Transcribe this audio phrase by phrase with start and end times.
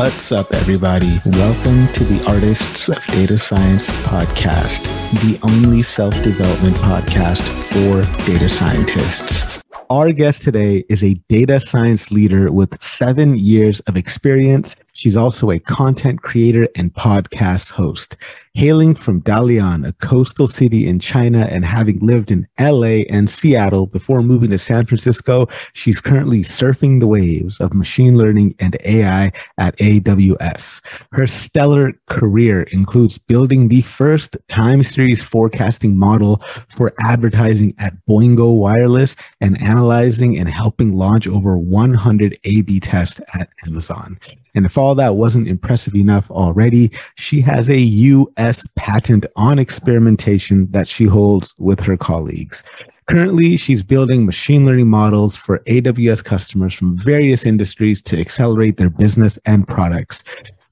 [0.00, 1.18] What's up, everybody?
[1.26, 4.80] Welcome to the Artists of Data Science podcast,
[5.20, 9.62] the only self development podcast for data scientists.
[9.90, 15.50] Our guest today is a data science leader with seven years of experience She's also
[15.50, 18.18] a content creator and podcast host.
[18.52, 23.86] Hailing from Dalian, a coastal city in China, and having lived in LA and Seattle
[23.86, 29.32] before moving to San Francisco, she's currently surfing the waves of machine learning and AI
[29.56, 30.82] at AWS.
[31.12, 38.58] Her stellar career includes building the first time series forecasting model for advertising at Boingo
[38.58, 44.18] Wireless and analyzing and helping launch over 100 A B tests at Amazon.
[44.54, 50.68] And if all that wasn't impressive enough already, she has a US patent on experimentation
[50.72, 52.64] that she holds with her colleagues.
[53.08, 58.90] Currently, she's building machine learning models for AWS customers from various industries to accelerate their
[58.90, 60.24] business and products.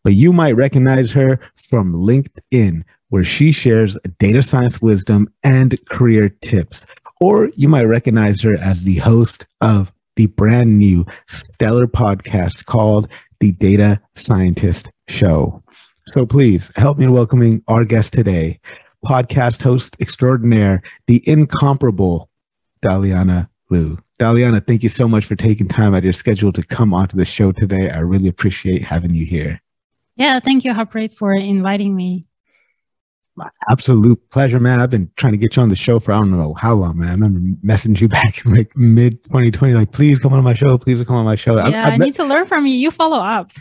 [0.02, 6.28] But you might recognize her from LinkedIn, where she shares data science wisdom and career
[6.28, 6.86] tips.
[7.20, 13.08] Or you might recognize her as the host of the brand new stellar podcast called
[13.40, 15.62] the Data Scientist Show.
[16.08, 18.60] So please help me in welcoming our guest today,
[19.04, 22.30] podcast host extraordinaire, the incomparable
[22.82, 23.98] Daliana Liu.
[24.20, 27.16] Daliana, thank you so much for taking time out of your schedule to come onto
[27.16, 27.90] the show today.
[27.90, 29.60] I really appreciate having you here.
[30.16, 32.24] Yeah, thank you, Harpreet, for inviting me.
[33.38, 34.80] My absolute pleasure, man.
[34.80, 36.98] I've been trying to get you on the show for I don't know how long,
[36.98, 37.08] man.
[37.08, 40.76] I remember messaging you back in like mid 2020, like, please come on my show,
[40.76, 41.56] please come on my show.
[41.56, 42.74] Yeah, I, I, I need to learn from you.
[42.74, 43.52] You follow up.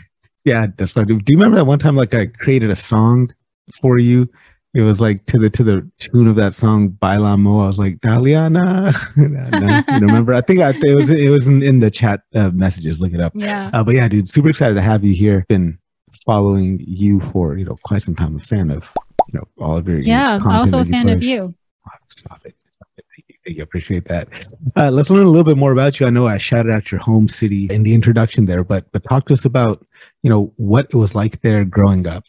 [0.44, 1.20] Yeah, that's what I do.
[1.20, 3.32] Do you remember that one time like I created a song
[3.80, 4.28] for you?
[4.74, 7.60] It was like to the to the tune of that song Baila Mo.
[7.60, 8.92] I was like Daliana.
[10.00, 10.34] you remember?
[10.34, 12.98] I think I, it was it was in, in the chat uh, messages.
[12.98, 13.32] Look it up.
[13.36, 13.70] Yeah.
[13.72, 15.44] Uh, but yeah, dude, super excited to have you here.
[15.48, 15.78] Been
[16.26, 18.36] following you for you know quite some time.
[18.36, 18.84] A fan of
[19.28, 21.54] you know all of your yeah also a fan of you
[21.86, 22.54] oh, stop it
[22.96, 23.36] Thank you.
[23.44, 23.62] Thank you.
[23.62, 24.28] Appreciate that.
[24.76, 26.06] Uh, let's learn a little bit more about you.
[26.06, 29.26] I know I shouted out your home city in the introduction there, but but talk
[29.26, 29.84] to us about
[30.22, 32.24] you know what it was like there growing up.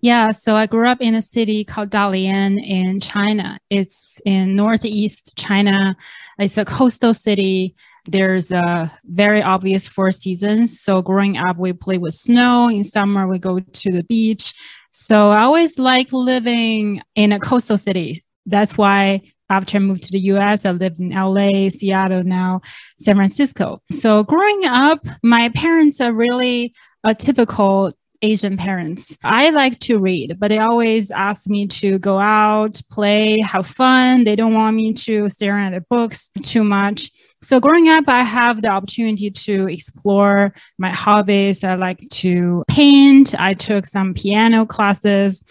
[0.00, 3.58] Yeah, so I grew up in a city called Dalian in China.
[3.68, 5.96] It's in northeast China.
[6.38, 7.74] It's a coastal city.
[8.04, 10.80] There's a very obvious four seasons.
[10.80, 12.68] So growing up, we play with snow.
[12.68, 14.54] In summer, we go to the beach.
[14.90, 18.24] So I always like living in a coastal city.
[18.46, 22.60] That's why after I moved to the US, I lived in LA, Seattle, now
[22.98, 23.80] San Francisco.
[23.92, 29.16] So growing up, my parents are really a typical Asian parents.
[29.22, 34.24] I like to read, but they always ask me to go out, play, have fun.
[34.24, 37.10] They don't want me to stare at the books too much.
[37.40, 41.62] So growing up, I have the opportunity to explore my hobbies.
[41.62, 43.34] I like to paint.
[43.38, 45.42] I took some piano classes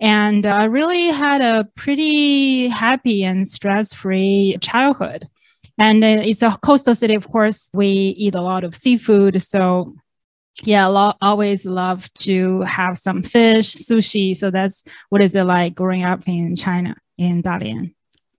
[0.00, 5.28] and I really had a pretty happy and stress-free childhood.
[5.78, 7.70] And uh, it's a coastal city, of course.
[7.72, 9.40] We eat a lot of seafood.
[9.40, 9.94] So
[10.62, 14.36] yeah, lo- always love to have some fish, sushi.
[14.36, 17.94] So that's what is it like growing up in China, in Dalian?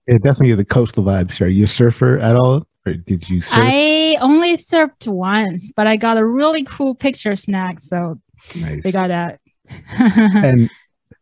[0.06, 1.40] Yeah, definitely the coastal vibes.
[1.40, 2.66] Are you a surfer at all?
[2.86, 3.52] Or did you surf?
[3.54, 8.20] I only served once, but I got a really cool picture snack, So
[8.56, 8.82] nice.
[8.82, 9.38] they got that.
[9.98, 10.68] and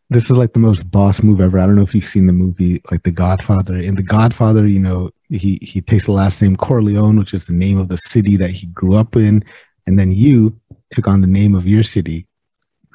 [0.08, 1.58] this is like the most boss move ever.
[1.58, 3.76] I don't know if you've seen the movie like The Godfather.
[3.76, 7.52] In The Godfather, you know, he he takes the last name Corleone, which is the
[7.52, 9.44] name of the city that he grew up in,
[9.86, 10.58] and then you
[10.90, 12.26] took on the name of your city.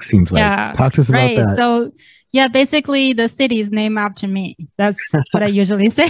[0.01, 0.41] Seems like.
[0.41, 1.37] Yeah, Talk to us right.
[1.37, 1.55] about that.
[1.55, 1.91] So
[2.31, 4.57] yeah, basically the city is named after me.
[4.77, 4.99] That's
[5.31, 6.09] what I usually say.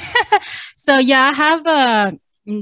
[0.75, 2.19] so yeah, I have a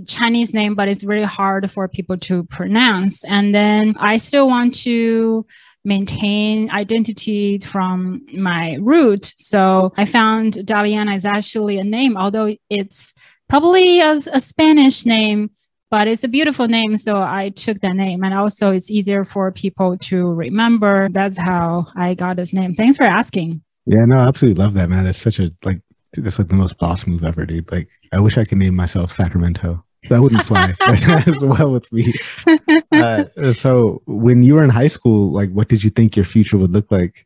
[0.08, 3.24] Chinese name, but it's really hard for people to pronounce.
[3.26, 5.46] And then I still want to
[5.86, 9.34] maintain identity from my root.
[9.38, 13.14] So I found Daliana is actually a name, although it's
[13.50, 15.52] probably a, a Spanish name,
[15.92, 16.98] but it's a beautiful name.
[16.98, 18.24] So I took that name.
[18.24, 21.10] And also it's easier for people to remember.
[21.10, 22.76] That's how I got this name.
[22.76, 23.62] Thanks for asking.
[23.86, 25.06] Yeah, no, I absolutely love that, man.
[25.06, 25.82] It's such a like
[26.14, 27.70] that's like the most boss move ever, dude.
[27.72, 29.84] Like I wish I could name myself Sacramento.
[30.10, 32.14] That wouldn't fly as well with me.
[32.92, 36.58] Uh, so when you were in high school, like what did you think your future
[36.58, 37.26] would look like?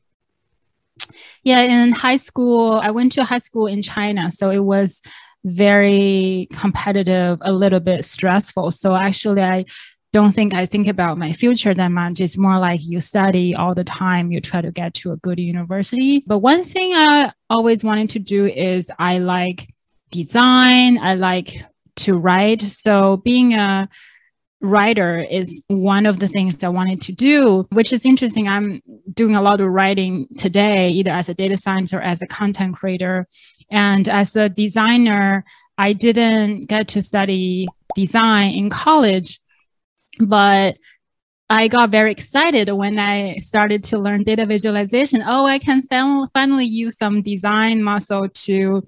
[1.43, 4.31] Yeah, in high school, I went to high school in China.
[4.31, 5.01] So it was
[5.43, 8.71] very competitive, a little bit stressful.
[8.71, 9.65] So actually I
[10.13, 12.21] don't think I think about my future that much.
[12.21, 15.39] It's more like you study all the time, you try to get to a good
[15.39, 16.23] university.
[16.25, 19.67] But one thing I always wanted to do is I like
[20.12, 21.63] design, I like
[21.98, 22.62] to write.
[22.62, 23.89] So being a
[24.62, 28.48] writer is one of the things I wanted to do, which is interesting.
[28.48, 28.81] I'm
[29.13, 32.75] doing a lot of writing today, either as a data scientist or as a content
[32.75, 33.27] creator.
[33.69, 35.44] And as a designer,
[35.77, 39.39] I didn't get to study design in college,
[40.19, 40.77] but
[41.50, 45.24] I got very excited when I started to learn data visualization.
[45.25, 45.81] Oh, I can
[46.33, 48.83] finally use some design muscle to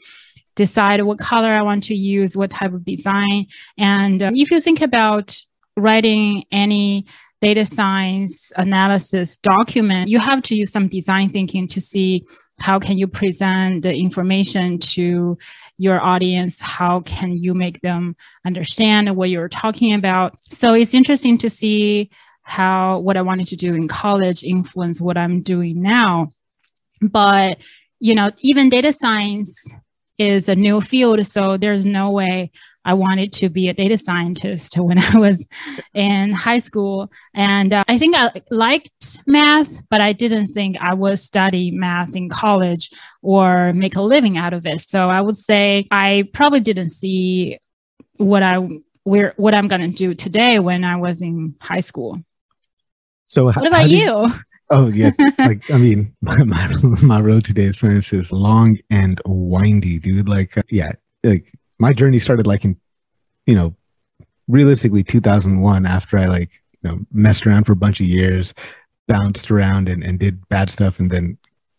[0.59, 3.47] decide what color I want to use, what type of design.
[3.77, 5.33] And uh, if you think about
[5.77, 7.05] writing any
[7.39, 12.25] data science analysis document, you have to use some design thinking to see
[12.59, 15.37] how can you present the information to
[15.77, 18.13] your audience how can you make them
[18.45, 22.09] understand what you're talking about so it's interesting to see
[22.43, 26.27] how what i wanted to do in college influence what i'm doing now
[27.01, 27.57] but
[28.01, 29.53] you know even data science
[30.19, 32.51] is a new field so there's no way
[32.85, 35.47] I wanted to be a data scientist when I was
[35.93, 37.11] in high school.
[37.33, 42.15] And uh, I think I liked math, but I didn't think I would study math
[42.15, 42.89] in college
[43.21, 44.81] or make a living out of it.
[44.81, 47.59] So I would say I probably didn't see
[48.17, 48.67] what I
[49.03, 52.21] where what I'm going to do today when I was in high school.
[53.27, 54.27] So what about you?
[54.71, 56.67] Oh yeah, like I mean, my, my,
[57.01, 60.29] my road to data science is long and windy, dude.
[60.29, 60.91] Like, uh, yeah,
[61.23, 62.77] like my journey started like in,
[63.45, 63.75] you know,
[64.47, 66.49] realistically 2001 after I like,
[66.81, 68.53] you know, messed around for a bunch of years,
[69.07, 71.37] bounced around and, and did bad stuff and then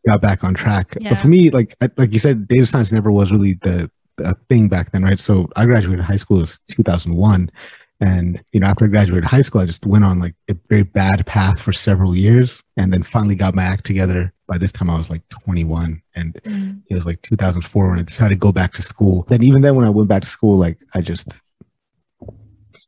[0.09, 0.97] got back on track.
[1.01, 1.11] Yeah.
[1.11, 4.37] But for me, like, I, like you said, data science never was really the, the
[4.49, 5.19] thing back then, right?
[5.19, 7.51] So I graduated high school was 2001.
[8.01, 10.85] And, you know, after I graduated high school, I just went on like a very
[10.85, 14.33] bad path for several years and then finally got my act together.
[14.47, 16.81] By this time, I was like 21 and mm.
[16.89, 19.27] it was like 2004 when I decided to go back to school.
[19.29, 21.29] Then, even then, when I went back to school, like I just,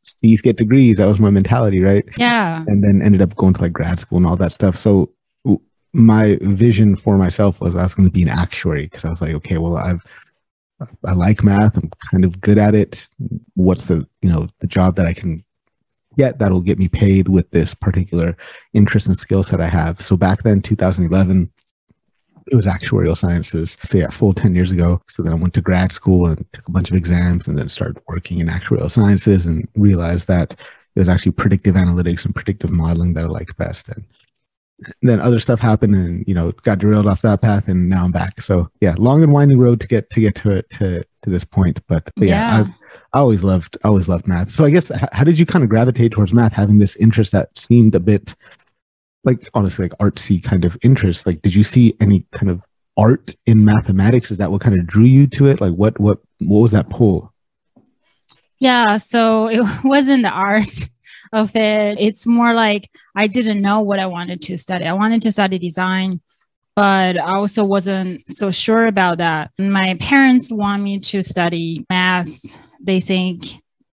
[0.03, 0.97] Steve get degrees.
[0.97, 2.05] That was my mentality, right?
[2.17, 2.65] Yeah.
[2.67, 4.77] And then ended up going to like grad school and all that stuff.
[4.77, 5.13] So
[5.93, 9.21] my vision for myself was I was going to be an actuary because I was
[9.21, 10.03] like, okay, well, I've
[11.05, 11.77] I like math.
[11.77, 13.09] I'm kind of good at it.
[13.55, 15.45] What's the you know the job that I can
[16.19, 18.37] get that'll get me paid with this particular
[18.75, 20.01] interest and skill set I have?
[20.01, 21.51] So back then, 2011,
[22.51, 23.77] it was actuarial sciences.
[23.85, 25.01] So yeah, full 10 years ago.
[25.09, 27.69] So then I went to grad school and took a bunch of exams and then
[27.69, 30.53] started working in actuarial sciences and realized that
[30.95, 33.89] it was actually predictive analytics and predictive modeling that I like best.
[33.89, 34.05] And
[35.03, 38.13] then other stuff happened and you know got derailed off that path and now i'm
[38.13, 38.41] back.
[38.41, 41.45] So yeah long and winding road to get to get to it to to this
[41.45, 42.65] point but, but yeah, yeah.
[43.13, 44.51] I, I, always loved always loved math.
[44.51, 47.57] So i guess how did you kind of gravitate towards math having this interest that
[47.57, 48.35] seemed a bit
[49.25, 51.27] like honestly like artsy kind of interest?
[51.27, 52.63] Like did you see any kind of
[52.97, 54.31] art in mathematics?
[54.31, 55.61] Is that what kind of drew you to it?
[55.61, 57.33] Like what what what was that pull?
[58.59, 60.89] Yeah so it wasn't the art
[61.33, 61.99] of it.
[61.99, 64.85] It's more like I didn't know what I wanted to study.
[64.85, 66.21] I wanted to study design,
[66.75, 69.51] but I also wasn't so sure about that.
[69.59, 72.41] My parents want me to study math.
[72.81, 73.47] They think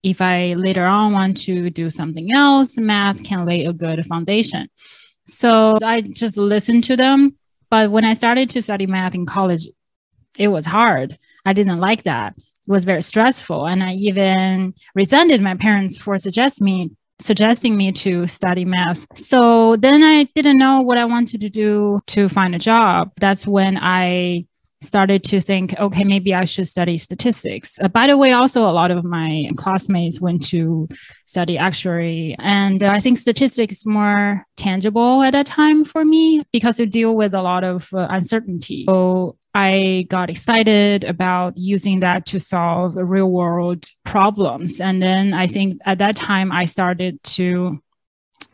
[0.04, 4.68] if I later on want to do something else, math can lay a good foundation.
[5.26, 7.38] So I just listened to them.
[7.70, 9.68] But when I started to study math in college,
[10.38, 11.18] it was hard.
[11.46, 12.36] I didn't like that.
[12.38, 13.66] It was very stressful.
[13.66, 19.06] And I even resented my parents for suggesting me suggesting me to study math.
[19.16, 23.12] So then I didn't know what I wanted to do to find a job.
[23.20, 24.46] That's when I
[24.84, 27.80] started to think, okay, maybe I should study statistics.
[27.82, 30.88] Uh, by the way, also a lot of my classmates went to
[31.26, 36.44] study actuary, and uh, I think statistics is more tangible at that time for me
[36.52, 38.84] because you deal with a lot of uh, uncertainty.
[38.86, 44.82] So I got excited about using that to solve real world problems.
[44.82, 47.80] And then I think at that time I started to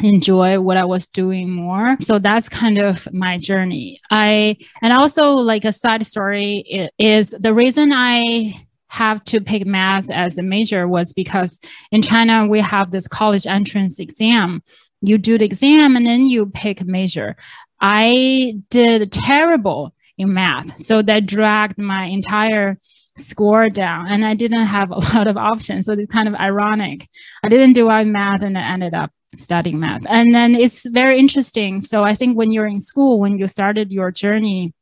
[0.01, 1.97] enjoy what I was doing more.
[2.01, 3.99] So that's kind of my journey.
[4.11, 8.53] I, and also like a side story is the reason I
[8.87, 11.59] have to pick math as a major was because
[11.91, 14.63] in China, we have this college entrance exam.
[15.01, 17.35] You do the exam and then you pick a major.
[17.79, 20.85] I did terrible in math.
[20.85, 22.77] So that dragged my entire
[23.15, 25.85] score down and I didn't have a lot of options.
[25.85, 27.07] So it's kind of ironic.
[27.43, 30.03] I didn't do well in math and I ended up studying math.
[30.07, 31.81] And then it's very interesting.
[31.81, 34.73] So I think when you're in school, when you started your journey,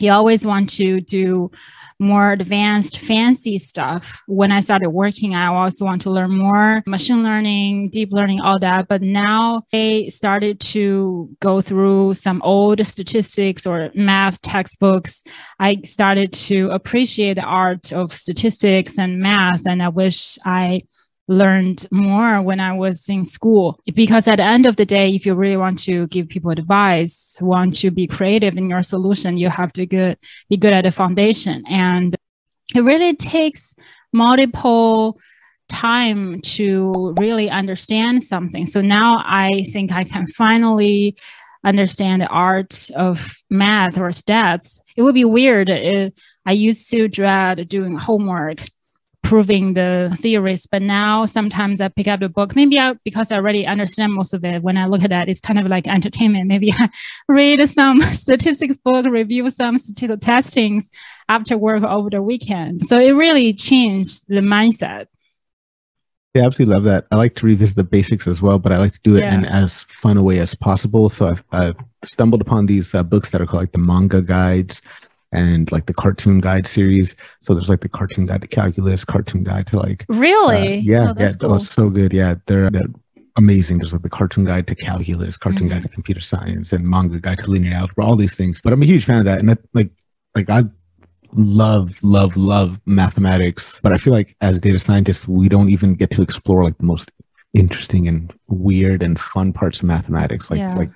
[0.00, 1.50] you always want to do
[1.98, 4.22] more advanced, fancy stuff.
[4.26, 8.58] When I started working, I also want to learn more machine learning, deep learning, all
[8.60, 8.88] that.
[8.88, 15.24] But now I started to go through some old statistics or math textbooks.
[15.58, 19.66] I started to appreciate the art of statistics and math.
[19.66, 20.82] And I wish I
[21.28, 23.78] learned more when I was in school.
[23.94, 27.36] Because at the end of the day, if you really want to give people advice,
[27.40, 30.18] want to be creative in your solution, you have to good,
[30.48, 31.64] be good at the foundation.
[31.68, 32.16] And
[32.74, 33.74] it really takes
[34.12, 35.20] multiple
[35.68, 38.64] time to really understand something.
[38.64, 41.16] So now I think I can finally
[41.62, 44.80] understand the art of math or stats.
[44.96, 45.68] It would be weird.
[45.68, 46.14] If
[46.46, 48.60] I used to dread doing homework
[49.22, 50.66] proving the theories.
[50.66, 54.32] But now sometimes I pick up the book, maybe I, because I already understand most
[54.32, 54.62] of it.
[54.62, 56.46] When I look at that, it's kind of like entertainment.
[56.48, 56.88] Maybe I
[57.28, 60.88] read some statistics book, review some statistical testings
[61.28, 62.86] after work over the weekend.
[62.86, 65.06] So it really changed the mindset.
[66.34, 67.06] Yeah, absolutely love that.
[67.10, 69.34] I like to revisit the basics as well, but I like to do it yeah.
[69.34, 71.08] in as fun a way as possible.
[71.08, 74.80] So I've, I've stumbled upon these uh, books that are called like the manga guides
[75.32, 77.14] and like the cartoon guide series.
[77.42, 81.10] So there's like the cartoon guide to calculus, cartoon guide to like really, uh, yeah,
[81.10, 81.54] oh, yeah, cool.
[81.54, 82.12] oh, so good.
[82.12, 82.82] Yeah, they're, they're
[83.36, 83.78] amazing.
[83.78, 85.74] There's like the cartoon guide to calculus, cartoon mm-hmm.
[85.74, 88.04] guide to computer science, and manga guide to linear algebra.
[88.04, 88.60] All these things.
[88.62, 89.90] But I'm a huge fan of that, and that like
[90.34, 90.64] like I
[91.32, 96.10] love love love mathematics but i feel like as data scientists we don't even get
[96.10, 97.12] to explore like the most
[97.52, 100.74] interesting and weird and fun parts of mathematics like yeah.
[100.74, 100.90] like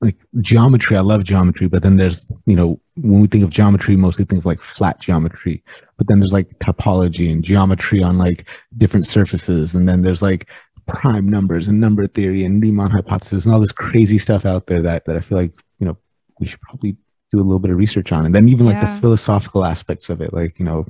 [0.00, 3.96] like geometry i love geometry but then there's you know when we think of geometry
[3.96, 5.62] mostly think of like flat geometry.
[5.96, 8.46] But then there's like topology and geometry on like
[8.76, 9.74] different surfaces.
[9.74, 10.48] And then there's like
[10.86, 14.82] prime numbers and number theory and riemann hypothesis and all this crazy stuff out there
[14.82, 15.96] that that i feel like you know
[16.38, 16.94] we should probably
[17.34, 18.24] do a little bit of research on.
[18.24, 18.94] And then even like yeah.
[18.94, 20.86] the philosophical aspects of it like you know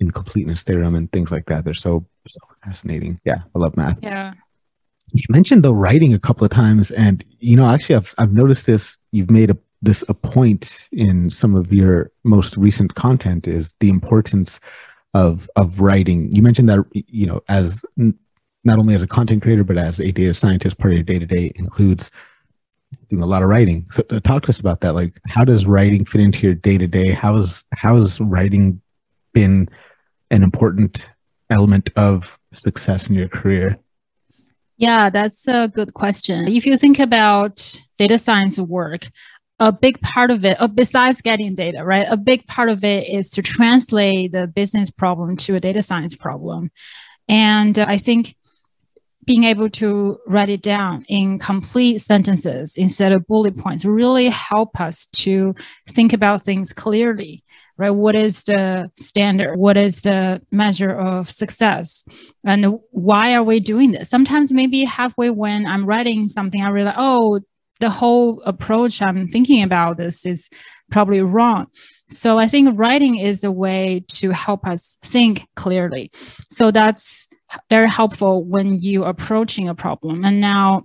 [0.00, 1.64] incompleteness theorem and things like that.
[1.64, 3.18] They're so so fascinating.
[3.24, 3.98] Yeah i love math.
[4.02, 4.34] Yeah.
[5.12, 8.66] You mentioned the writing a couple of times, and you know, actually, I've I've noticed
[8.66, 8.98] this.
[9.10, 13.88] You've made a this a point in some of your most recent content is the
[13.88, 14.60] importance
[15.14, 16.32] of of writing.
[16.34, 17.82] You mentioned that you know, as
[18.64, 21.18] not only as a content creator but as a data scientist, part of your day
[21.18, 22.10] to day includes
[23.10, 23.86] doing a lot of writing.
[23.90, 24.94] So uh, talk to us about that.
[24.94, 27.12] Like, how does writing fit into your day to day?
[27.12, 28.80] How is how has writing
[29.32, 29.68] been
[30.30, 31.08] an important
[31.50, 33.78] element of success in your career?
[34.76, 36.46] Yeah, that's a good question.
[36.46, 39.08] If you think about data science work,
[39.60, 42.06] a big part of it, uh, besides getting data, right?
[42.08, 46.14] A big part of it is to translate the business problem to a data science
[46.14, 46.70] problem.
[47.28, 48.36] And uh, I think
[49.26, 54.80] being able to write it down in complete sentences instead of bullet points really help
[54.80, 55.54] us to
[55.86, 57.42] think about things clearly
[57.78, 57.90] right?
[57.90, 59.56] What is the standard?
[59.56, 62.04] What is the measure of success?
[62.44, 64.10] And why are we doing this?
[64.10, 67.40] Sometimes maybe halfway when I'm writing something, I realize, oh,
[67.80, 70.48] the whole approach I'm thinking about this is
[70.90, 71.66] probably wrong.
[72.08, 76.10] So I think writing is a way to help us think clearly.
[76.50, 77.28] So that's
[77.70, 80.24] very helpful when you approaching a problem.
[80.24, 80.82] And now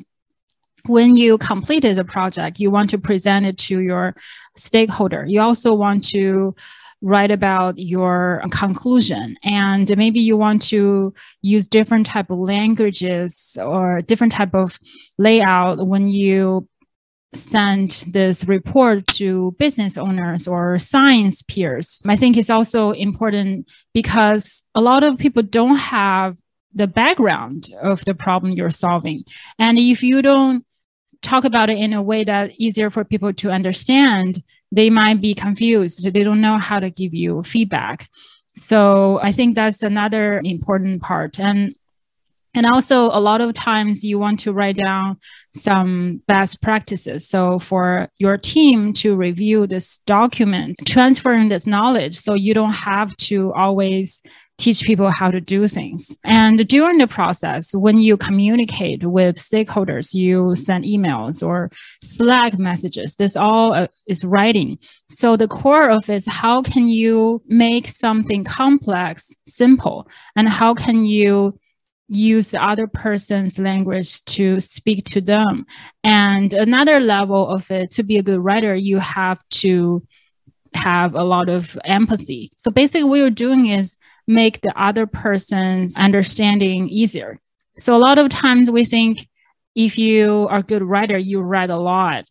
[0.85, 4.15] when you completed the project, you want to present it to your
[4.55, 5.23] stakeholder.
[5.25, 6.55] You also want to
[7.01, 14.01] write about your conclusion and maybe you want to use different type of languages or
[14.01, 14.79] different type of
[15.17, 16.65] layout when you
[17.35, 22.01] send this report to business owners or science peers.
[22.07, 26.37] I think it's also important because a lot of people don't have
[26.73, 29.23] the background of the problem you're solving.
[29.59, 30.65] And if you don't
[31.21, 35.33] talk about it in a way that easier for people to understand, they might be
[35.33, 36.03] confused.
[36.03, 38.09] They don't know how to give you feedback.
[38.53, 41.39] So I think that's another important part.
[41.39, 41.75] And
[42.53, 45.17] and also a lot of times you want to write down
[45.55, 47.27] some best practices.
[47.27, 53.15] So for your team to review this document, transferring this knowledge so you don't have
[53.17, 54.21] to always
[54.59, 56.15] teach people how to do things.
[56.23, 61.71] And during the process, when you communicate with stakeholders, you send emails or
[62.03, 63.15] Slack messages.
[63.15, 64.77] This all uh, is writing.
[65.09, 70.75] So the core of it is how can you make something complex simple, and how
[70.75, 71.59] can you
[72.07, 75.65] use the other person's language to speak to them.
[76.03, 80.05] And another level of it, to be a good writer, you have to
[80.75, 82.51] have a lot of empathy.
[82.57, 87.39] So basically, what you're doing is make the other person's understanding easier.
[87.77, 89.27] So a lot of times we think
[89.75, 92.25] if you are a good writer, you write a lot.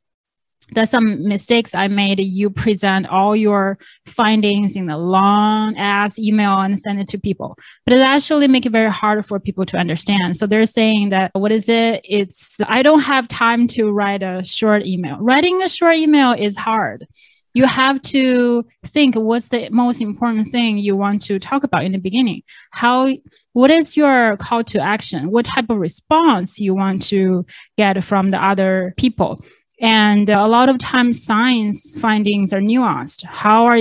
[0.74, 2.20] There's some mistakes I made.
[2.20, 7.56] You present all your findings in a long ass email and send it to people,
[7.84, 10.36] but it actually make it very hard for people to understand.
[10.36, 12.00] So they're saying that what is it?
[12.04, 15.18] It's I don't have time to write a short email.
[15.20, 17.06] Writing a short email is hard
[17.54, 21.92] you have to think what's the most important thing you want to talk about in
[21.92, 22.42] the beginning.
[22.70, 23.08] How,
[23.52, 25.30] what is your call to action?
[25.30, 27.44] What type of response you want to
[27.76, 29.44] get from the other people?
[29.82, 33.24] And a lot of times science findings are nuanced.
[33.24, 33.80] How are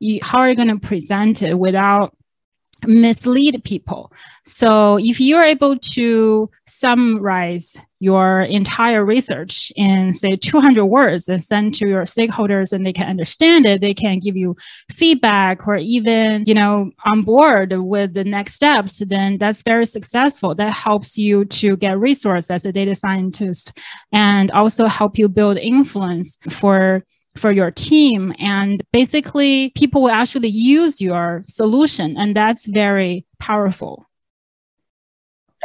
[0.00, 2.16] you, how are you going to present it without
[2.86, 4.12] mislead people.
[4.44, 11.72] So if you're able to summarize your entire research in say 200 words and send
[11.72, 14.54] to your stakeholders and they can understand it, they can give you
[14.90, 20.54] feedback or even, you know, on board with the next steps, then that's very successful.
[20.54, 23.78] That helps you to get resource as a data scientist
[24.12, 27.02] and also help you build influence for
[27.36, 28.34] for your team.
[28.38, 34.06] And basically people will actually use your solution and that's very powerful.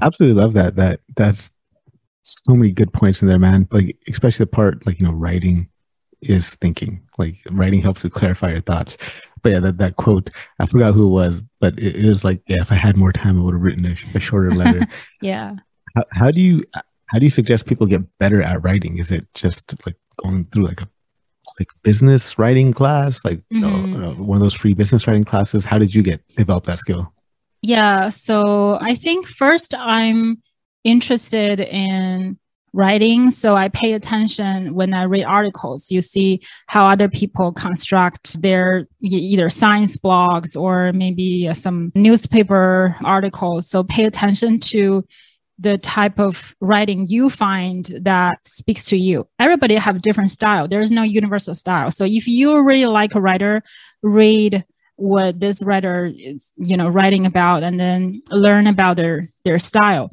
[0.01, 1.51] Absolutely love that that that's
[2.23, 3.67] so many good points in there man.
[3.71, 5.69] Like especially the part like you know writing
[6.21, 7.01] is thinking.
[7.17, 8.97] Like writing helps to clarify your thoughts.
[9.41, 12.41] But yeah that, that quote i forgot who it was but it, it was like
[12.47, 14.85] yeah if i had more time i would have written a, a shorter letter.
[15.21, 15.55] Yeah.
[15.95, 16.63] How, how do you
[17.09, 18.97] how do you suggest people get better at writing?
[18.97, 20.87] Is it just like going through like a
[21.59, 24.03] like business writing class, like uh, mm-hmm.
[24.03, 25.65] Uh, one of those free business writing classes?
[25.65, 27.13] How did you get develop that skill?
[27.61, 30.41] Yeah, so I think first I'm
[30.83, 32.37] interested in
[32.73, 38.39] writing so i pay attention when i read articles you see how other people construct
[38.41, 45.03] their either science blogs or maybe uh, some newspaper articles so pay attention to
[45.59, 49.27] the type of writing you find that speaks to you.
[49.39, 50.67] Everybody have different style.
[50.67, 51.91] There's no universal style.
[51.91, 53.61] So if you really like a writer,
[54.01, 59.59] read what this writer is, you know, writing about and then learn about their their
[59.59, 60.11] style.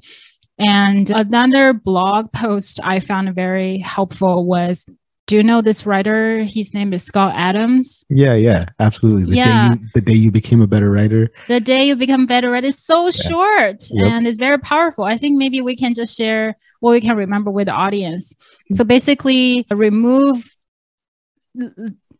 [0.59, 4.87] And another blog post I found very helpful was
[5.27, 6.39] do you know this writer?
[6.41, 8.05] His name is Scott Adams.
[8.09, 9.25] Yeah, yeah, absolutely.
[9.25, 9.69] The yeah.
[9.69, 11.31] Day you, the day you became a better writer.
[11.49, 13.11] The day you become better writer is so yeah.
[13.11, 14.07] short yep.
[14.07, 15.05] and it's very powerful.
[15.05, 18.35] I think maybe we can just share what we can remember with the audience.
[18.73, 20.49] So basically, remove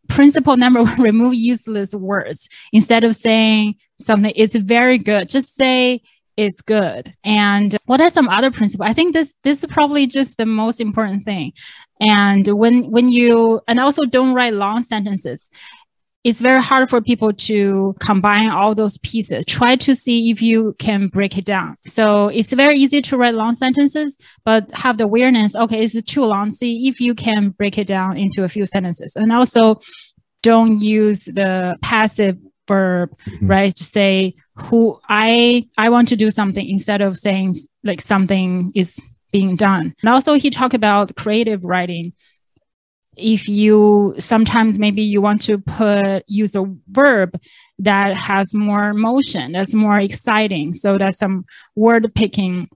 [0.09, 6.01] principle number one remove useless words instead of saying something it's very good just say
[6.37, 10.37] it's good and what are some other principles i think this this is probably just
[10.37, 11.51] the most important thing
[11.99, 15.49] and when when you and also don't write long sentences
[16.27, 19.45] it's very hard for people to combine all those pieces.
[19.45, 21.77] Try to see if you can break it down.
[21.85, 26.25] So it's very easy to write long sentences, but have the awareness, okay, it's too
[26.25, 26.49] long.
[26.51, 29.15] See if you can break it down into a few sentences.
[29.15, 29.79] And also
[30.43, 33.47] don't use the passive verb, mm-hmm.
[33.47, 33.75] right?
[33.75, 38.99] To say who I I want to do something instead of saying like something is
[39.31, 39.95] being done.
[40.01, 42.13] And also he talked about creative writing.
[43.15, 47.39] If you sometimes maybe you want to put use a verb
[47.79, 50.73] that has more motion, that's more exciting.
[50.73, 52.69] So that's some word picking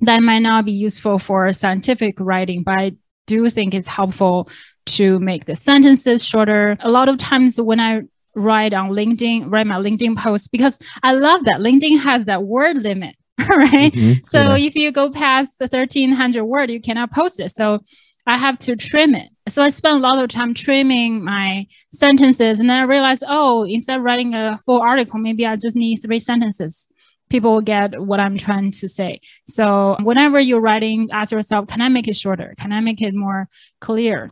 [0.00, 2.92] that might not be useful for scientific writing, but I
[3.26, 4.48] do think it's helpful
[4.86, 6.76] to make the sentences shorter.
[6.80, 8.02] A lot of times when I
[8.38, 12.78] write on LinkedIn, write my LinkedIn post, because I love that LinkedIn has that word
[12.78, 13.16] limit.
[13.48, 13.92] right?
[13.92, 14.24] Mm-hmm.
[14.24, 14.66] So yeah.
[14.66, 17.54] if you go past the 1300 word, you cannot post it.
[17.54, 17.80] So
[18.26, 19.28] I have to trim it.
[19.48, 22.58] So I spend a lot of time trimming my sentences.
[22.58, 25.96] And then I realized, oh, instead of writing a full article, maybe I just need
[25.98, 26.88] three sentences.
[27.30, 29.20] People will get what I'm trying to say.
[29.46, 32.54] So whenever you're writing, ask yourself, can I make it shorter?
[32.58, 33.48] Can I make it more
[33.80, 34.30] clear?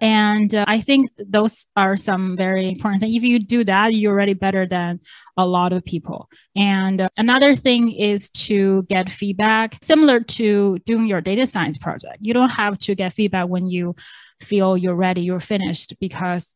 [0.00, 3.16] And uh, I think those are some very important things.
[3.16, 5.00] If you do that, you're already better than
[5.36, 6.28] a lot of people.
[6.56, 12.18] And uh, another thing is to get feedback, similar to doing your data science project.
[12.20, 13.94] You don't have to get feedback when you
[14.40, 16.54] feel you're ready, you're finished, because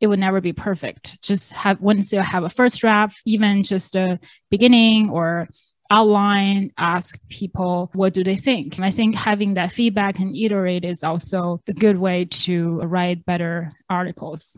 [0.00, 1.22] it would never be perfect.
[1.22, 4.18] Just have once you have a first draft, even just a
[4.50, 5.48] beginning or
[5.90, 8.76] outline, ask people what do they think.
[8.76, 13.24] And I think having that feedback and iterate is also a good way to write
[13.24, 14.56] better articles.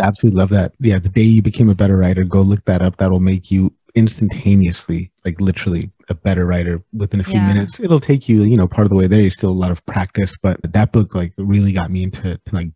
[0.00, 0.72] absolutely love that.
[0.80, 2.96] Yeah, the day you became a better writer, go look that up.
[2.96, 7.48] That'll make you instantaneously, like literally a better writer within a few yeah.
[7.48, 7.80] minutes.
[7.80, 9.20] It'll take you, you know, part of the way there.
[9.20, 12.68] There's still a lot of practice, but that book like really got me into like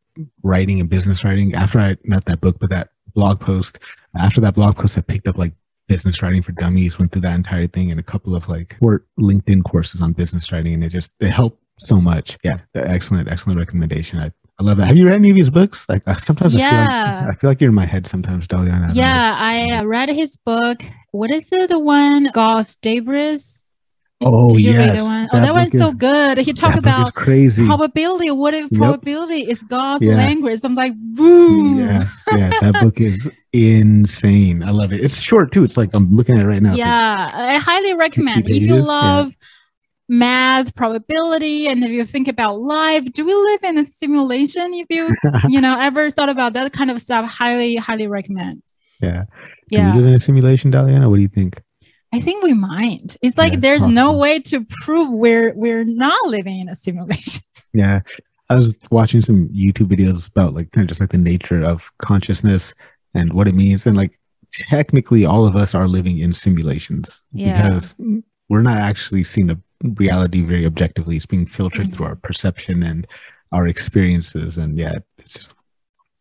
[0.43, 3.79] writing and business writing after I not that book, but that blog post.
[4.17, 5.53] After that blog post, I picked up like
[5.89, 9.05] business writing for dummies went through that entire thing and a couple of like or
[9.19, 13.59] linkedin courses on business writing and it just it helped so much yeah excellent excellent
[13.59, 14.87] recommendation i I love that.
[14.87, 15.85] Have you read any of his books?
[15.89, 16.69] Like sometimes yeah.
[16.69, 18.89] I feel like I feel like you're in my head sometimes, Dalian.
[18.89, 19.77] I yeah, know.
[19.77, 20.83] I uh, read his book.
[21.11, 21.71] What is it?
[21.71, 23.41] The one God's Debris.
[24.25, 24.79] Oh, Did you yes.
[24.79, 25.29] read that one?
[25.33, 26.39] Oh, that, one's so good.
[26.39, 27.65] He that talked about crazy.
[27.67, 28.31] probability.
[28.31, 28.79] What if Yep.
[28.79, 30.17] probability is God's Yeah.
[30.17, 30.61] language?
[30.65, 31.79] I'm like, woo.
[31.79, 34.63] Yeah, yeah, that book is insane.
[34.63, 35.01] I love it.
[35.03, 35.65] It's short too.
[35.65, 36.75] It's like I'm looking at it right now.
[36.75, 38.49] Yeah, I highly recommend.
[38.49, 38.83] If you yeah.
[38.83, 39.37] love
[40.09, 44.75] math, probability, and if you think about life, do we live in a simulation?
[44.75, 45.11] If you
[45.49, 48.63] you know ever thought about that kind of stuff, highly highly recommend.
[49.01, 49.25] yeah.
[49.71, 51.09] Do Yeah, we live in a simulation, Daliana?
[51.09, 51.61] What do you think?
[52.15, 53.17] I think we might.
[53.23, 57.43] It's like Yeah, there's no way to prove we're we're not living in a simulation.
[57.77, 58.01] Yeah.
[58.51, 61.91] I was watching some YouTube videos about like kind of just like the nature of
[61.99, 62.73] consciousness
[63.15, 63.85] and what it means.
[63.87, 64.17] And like
[64.53, 67.69] technically all of us are living in simulations Yeah.
[67.71, 67.97] because
[68.49, 69.59] we're not actually seeing a
[69.99, 71.17] reality very objectively.
[71.17, 72.11] It's being filtered through Mhm.
[72.11, 73.07] our perception and
[73.51, 74.57] our experiences.
[74.57, 75.53] And yeah, it's just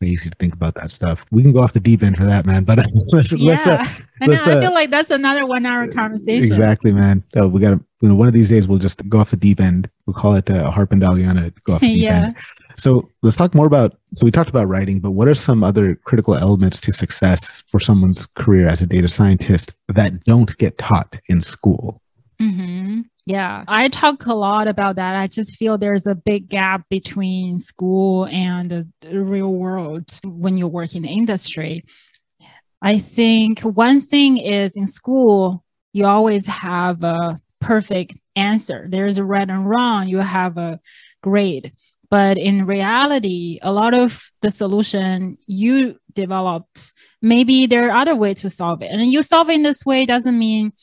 [0.03, 1.25] crazy to think about that stuff.
[1.31, 2.63] We can go off the deep end for that, man.
[2.63, 2.79] But
[3.11, 4.31] let's, yeah, let's uh, I know.
[4.33, 6.43] let's, I uh, feel like that's another one hour conversation.
[6.43, 7.23] Exactly, man.
[7.39, 9.37] Uh, we got to, you know, one of these days we'll just go off the
[9.37, 9.89] deep end.
[10.05, 12.25] We'll call it uh, Harp and Daliana, go off the deep Yeah.
[12.25, 12.35] end.
[12.75, 13.97] So let's talk more about.
[14.15, 17.79] So we talked about writing, but what are some other critical elements to success for
[17.79, 22.01] someone's career as a data scientist that don't get taught in school?
[22.39, 25.15] hmm Yeah, I talk a lot about that.
[25.15, 30.67] I just feel there's a big gap between school and the real world when you
[30.67, 31.85] work in the industry.
[32.81, 38.87] I think one thing is in school, you always have a perfect answer.
[38.89, 40.81] There's a right and wrong, you have a
[41.21, 41.71] grade.
[42.09, 48.41] But in reality, a lot of the solution you developed, maybe there are other ways
[48.41, 48.91] to solve it.
[48.91, 50.73] And you solve it in this way doesn't mean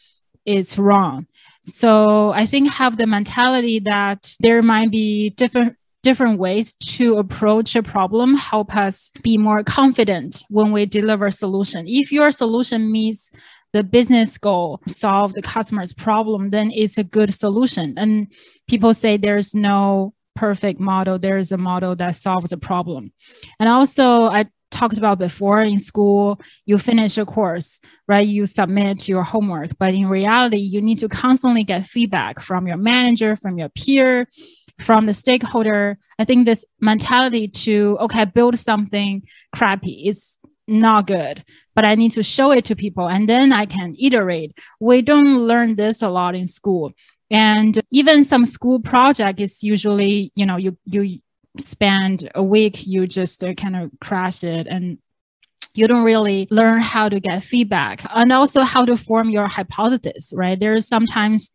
[0.47, 1.27] it's wrong.
[1.63, 7.77] So I think have the mentality that there might be different different ways to approach
[7.77, 11.85] a problem help us be more confident when we deliver solution.
[11.87, 13.31] If your solution meets
[13.73, 17.95] the business goal, solve the customer's problem, then it's a good solution.
[17.97, 18.33] And
[18.67, 23.13] people say there's no perfect model, there is a model that solves the problem.
[23.59, 28.27] And also I talked about before in school, you finish a course, right?
[28.27, 32.77] You submit your homework, but in reality, you need to constantly get feedback from your
[32.77, 34.29] manager, from your peer,
[34.81, 35.99] from the stakeholder.
[36.19, 39.23] I think this mentality to, okay, build something
[39.55, 43.67] crappy is not good, but I need to show it to people and then I
[43.67, 44.57] can iterate.
[44.79, 46.93] We don't learn this a lot in school.
[47.31, 51.21] And even some school project is usually, you know, you, you
[51.59, 54.99] spend a week, you just uh, kind of crash it and
[55.75, 60.33] you don't really learn how to get feedback and also how to form your hypothesis,
[60.35, 60.59] right?
[60.59, 61.53] There's sometimes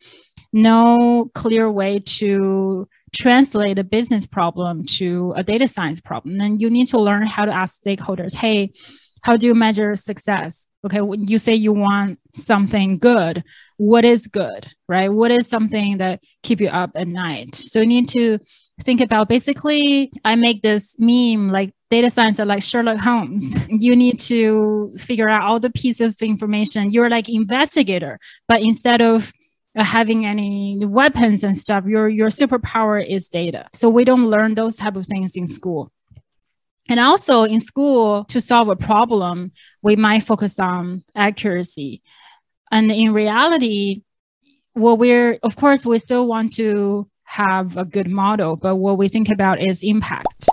[0.53, 6.39] no clear way to translate a business problem to a data science problem.
[6.39, 8.71] And you need to learn how to ask stakeholders, hey,
[9.21, 10.67] how do you measure success?
[10.86, 13.43] Okay, when you say you want something good,
[13.77, 15.10] what is good, right?
[15.10, 17.55] What is something that keep you up at night?
[17.55, 18.39] So you need to
[18.81, 23.55] think about basically i make this meme like data science are like sherlock holmes.
[23.69, 26.91] You need to figure out all the pieces of information.
[26.91, 29.31] You're like investigator but instead of
[29.77, 33.67] uh, having any weapons and stuff your your superpower is data.
[33.73, 35.91] So we don't learn those type of things in school.
[36.88, 42.01] And also in school to solve a problem we might focus on accuracy.
[42.71, 44.01] And in reality
[44.73, 49.07] what we're of course we still want to have a good model, but what we
[49.07, 50.47] think about is impact.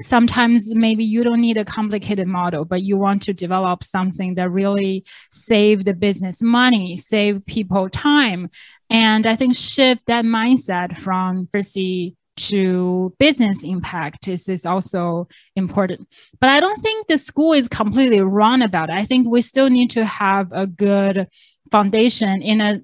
[0.00, 4.50] Sometimes maybe you don't need a complicated model, but you want to develop something that
[4.50, 8.50] really save the business money, save people time.
[8.90, 16.08] And I think shift that mindset from accuracy to business impact is, is also important.
[16.40, 18.94] But I don't think the school is completely wrong about it.
[18.94, 21.28] I think we still need to have a good
[21.70, 22.80] foundation in a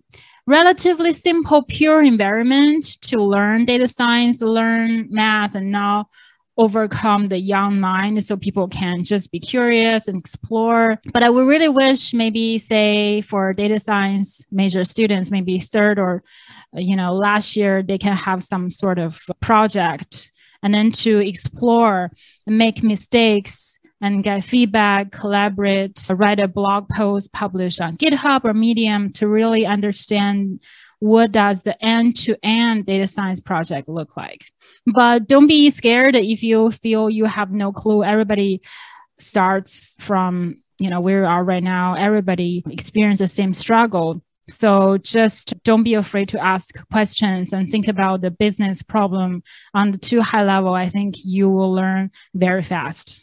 [0.49, 6.09] relatively simple, pure environment to learn data science, learn math, and now
[6.57, 10.99] overcome the young mind so people can just be curious and explore.
[11.13, 16.25] But I would really wish maybe say for data science major students, maybe third or
[16.73, 20.33] you know last year they can have some sort of project
[20.63, 22.11] and then to explore
[22.47, 28.55] and make mistakes and get feedback, collaborate, write a blog post, publish on GitHub or
[28.55, 30.61] Medium to really understand
[31.01, 34.51] what does the end-to-end data science project look like.
[34.87, 38.03] But don't be scared if you feel you have no clue.
[38.03, 38.63] Everybody
[39.19, 41.95] starts from you know where we are right now.
[41.95, 44.23] Everybody experience the same struggle.
[44.49, 49.43] So just don't be afraid to ask questions and think about the business problem
[49.75, 50.73] on the too high level.
[50.73, 53.23] I think you will learn very fast.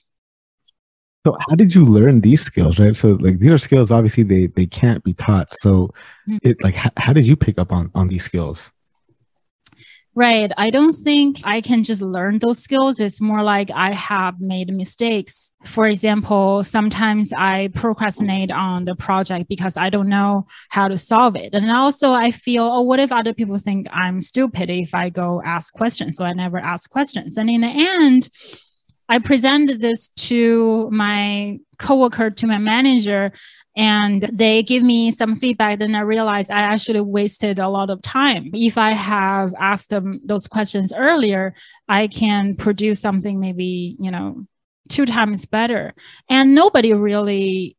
[1.26, 2.96] So how did you learn these skills, right?
[2.96, 5.52] So like these are skills obviously they they can't be taught.
[5.60, 5.92] So
[6.30, 6.38] mm.
[6.44, 8.72] it like how, how did you pick up on on these skills?
[10.18, 10.52] Right.
[10.56, 13.02] I don't think I can just learn those skills.
[13.02, 15.54] It's more like I have made mistakes.
[15.66, 21.36] For example, sometimes I procrastinate on the project because I don't know how to solve
[21.36, 21.54] it.
[21.54, 25.42] And also I feel, oh, what if other people think I'm stupid if I go
[25.44, 26.16] ask questions?
[26.16, 27.36] So I never ask questions.
[27.36, 28.30] And in the end,
[29.08, 33.32] I presented this to my coworker, to my manager,
[33.78, 35.80] and they give me some feedback.
[35.80, 38.52] Then I realized I actually wasted a lot of time.
[38.54, 41.54] If I have asked them those questions earlier,
[41.88, 44.46] I can produce something maybe, you know,
[44.90, 45.94] two times better.
[46.30, 47.78] And nobody really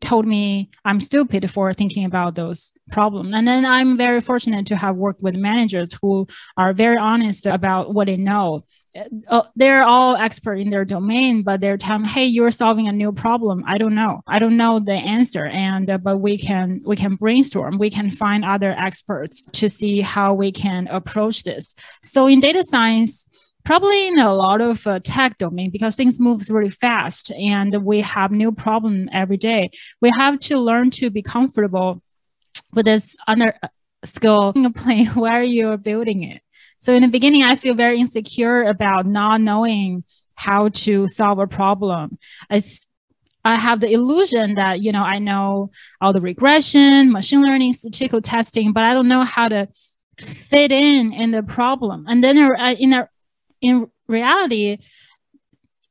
[0.00, 3.34] told me I'm stupid for thinking about those problems.
[3.34, 7.94] And then I'm very fortunate to have worked with managers who are very honest about
[7.94, 8.64] what they know
[9.28, 13.12] uh, they're all expert in their domain, but they're telling, "Hey, you're solving a new
[13.12, 13.62] problem.
[13.66, 14.22] I don't know.
[14.26, 17.78] I don't know the answer." And uh, but we can we can brainstorm.
[17.78, 21.74] We can find other experts to see how we can approach this.
[22.02, 23.28] So in data science,
[23.64, 28.00] probably in a lot of uh, tech domain because things moves really fast and we
[28.00, 29.70] have new problem every day.
[30.00, 32.02] We have to learn to be comfortable
[32.72, 33.68] with this under uh,
[34.04, 36.40] skill plane where you're building it
[36.78, 41.46] so in the beginning, I feel very insecure about not knowing how to solve a
[41.46, 42.18] problem.
[42.48, 42.62] I,
[43.44, 48.20] I have the illusion that, you know, I know all the regression, machine learning, statistical
[48.20, 49.68] testing, but I don't know how to
[50.18, 52.06] fit in in the problem.
[52.08, 53.08] And then uh, in, a,
[53.60, 54.78] in reality,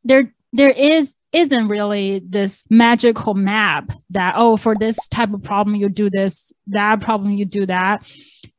[0.04, 5.76] there, there is isn't really this magical map that oh for this type of problem
[5.76, 8.02] you do this that problem you do that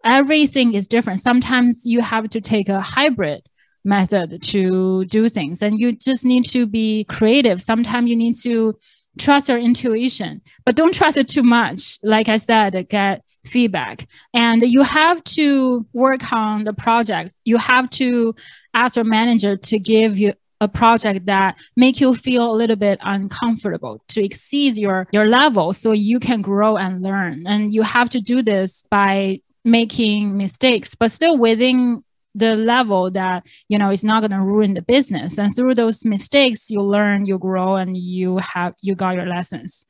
[0.09, 1.21] everything is different.
[1.21, 3.47] Sometimes you have to take a hybrid
[3.85, 7.61] method to do things and you just need to be creative.
[7.63, 8.77] Sometimes you need to
[9.19, 11.99] trust your intuition but don't trust it too much.
[12.03, 14.07] Like i said get feedback.
[14.35, 17.33] And you have to work on the project.
[17.45, 18.35] You have to
[18.75, 22.99] ask your manager to give you a project that make you feel a little bit
[23.03, 27.47] uncomfortable to exceed your your level so you can grow and learn.
[27.47, 32.03] And you have to do this by making mistakes but still within
[32.35, 35.39] the level that you know it's not going to ruin the business.
[35.39, 39.87] And through those mistakes you learn you grow and you have you got your lessons.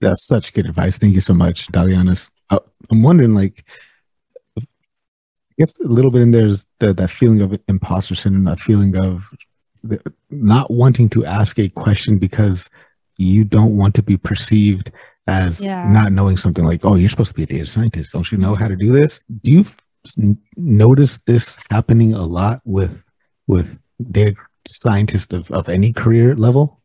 [0.00, 0.96] That's such good advice.
[0.98, 2.58] Thank you so much dalianis uh,
[2.90, 3.64] i'm wondering like
[4.58, 4.62] i
[5.58, 8.96] guess a little bit in there is the, that feeling of imposter syndrome, that feeling
[8.96, 9.24] of
[9.82, 12.68] the, not wanting to ask a question because
[13.16, 14.90] you don't want to be perceived
[15.26, 15.88] as yeah.
[15.90, 18.12] not knowing something like, oh, you're supposed to be a data scientist.
[18.12, 19.20] Don't you know how to do this?
[19.42, 19.76] Do you f-
[20.56, 23.02] notice this happening a lot with
[23.46, 23.78] with
[24.10, 26.80] data scientists of, of any career level?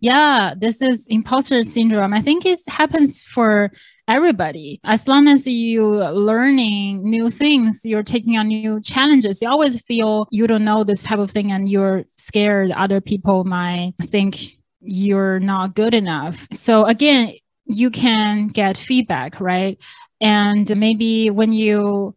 [0.00, 2.12] Yeah, this is imposter syndrome.
[2.12, 3.70] I think it happens for
[4.06, 4.78] everybody.
[4.84, 10.26] As long as you're learning new things, you're taking on new challenges, you always feel
[10.30, 15.40] you don't know this type of thing and you're scared other people might think you're
[15.40, 16.46] not good enough.
[16.52, 17.32] So again,
[17.66, 19.78] you can get feedback, right?
[20.20, 22.14] And maybe when you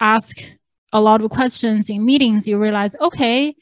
[0.00, 0.38] ask
[0.92, 3.54] a lot of questions in meetings, you realize, okay,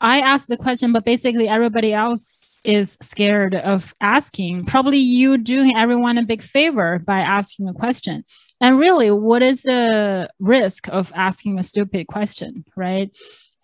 [0.00, 5.76] I asked the question, but basically everybody else is scared of asking, probably you doing
[5.76, 8.24] everyone a big favor by asking a question.
[8.60, 13.10] And really, what is the risk of asking a stupid question, right?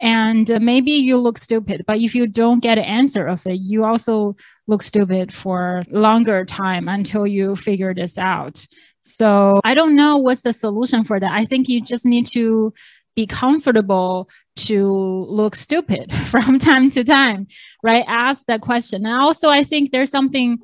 [0.03, 3.61] And uh, maybe you look stupid, but if you don't get an answer of it,
[3.61, 4.35] you also
[4.67, 8.67] look stupid for longer time until you figure this out.
[9.03, 11.31] So I don't know what's the solution for that.
[11.31, 12.75] I think you just need to
[13.15, 17.47] be comfortable to look stupid from time to time,
[17.85, 18.05] right?
[18.09, 19.07] Ask that question.
[19.07, 20.59] And also, I think there's something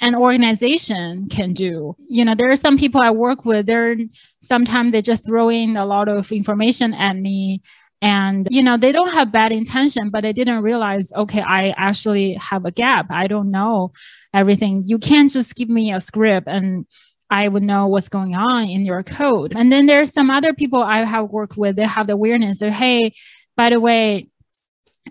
[0.00, 1.94] an organization can do.
[1.98, 3.96] You know, there are some people I work with, they're
[4.40, 7.60] sometimes they just throw in a lot of information at me
[8.04, 12.34] and you know they don't have bad intention but they didn't realize okay i actually
[12.34, 13.90] have a gap i don't know
[14.34, 16.86] everything you can't just give me a script and
[17.30, 19.54] I would know what's going on in your code.
[19.56, 22.72] And then there's some other people I have worked with, they have the awareness that,
[22.72, 23.14] hey,
[23.56, 24.28] by the way,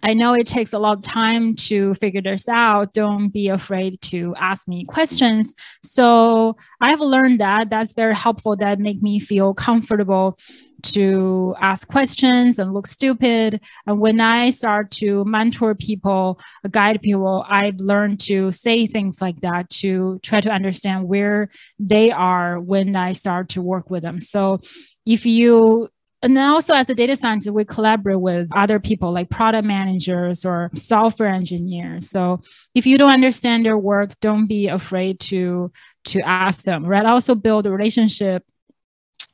[0.02, 2.94] I know it takes a lot of time to figure this out.
[2.94, 5.54] Don't be afraid to ask me questions.
[5.84, 8.56] So I've learned that that's very helpful.
[8.56, 10.38] That make me feel comfortable
[10.84, 13.62] to ask questions and look stupid.
[13.88, 19.41] And when I start to mentor people, guide people, I've learned to say things like
[19.41, 24.19] that to try to understand where they are when I start to work with them.
[24.19, 24.60] So
[25.06, 25.89] if you
[26.22, 30.46] and then also as a data scientist, we collaborate with other people like product managers
[30.46, 32.10] or software engineers.
[32.10, 32.39] So
[32.74, 35.72] if you don't understand their work, don't be afraid to
[36.06, 36.86] to ask them.
[36.86, 37.06] Right.
[37.06, 38.43] Also build a relationship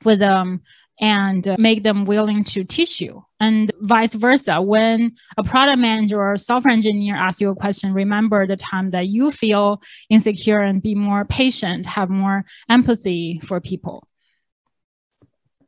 [0.04, 0.62] with them
[1.00, 6.22] and uh, make them willing to teach you and vice versa when a product manager
[6.22, 10.82] or software engineer asks you a question remember the time that you feel insecure and
[10.82, 14.08] be more patient have more empathy for people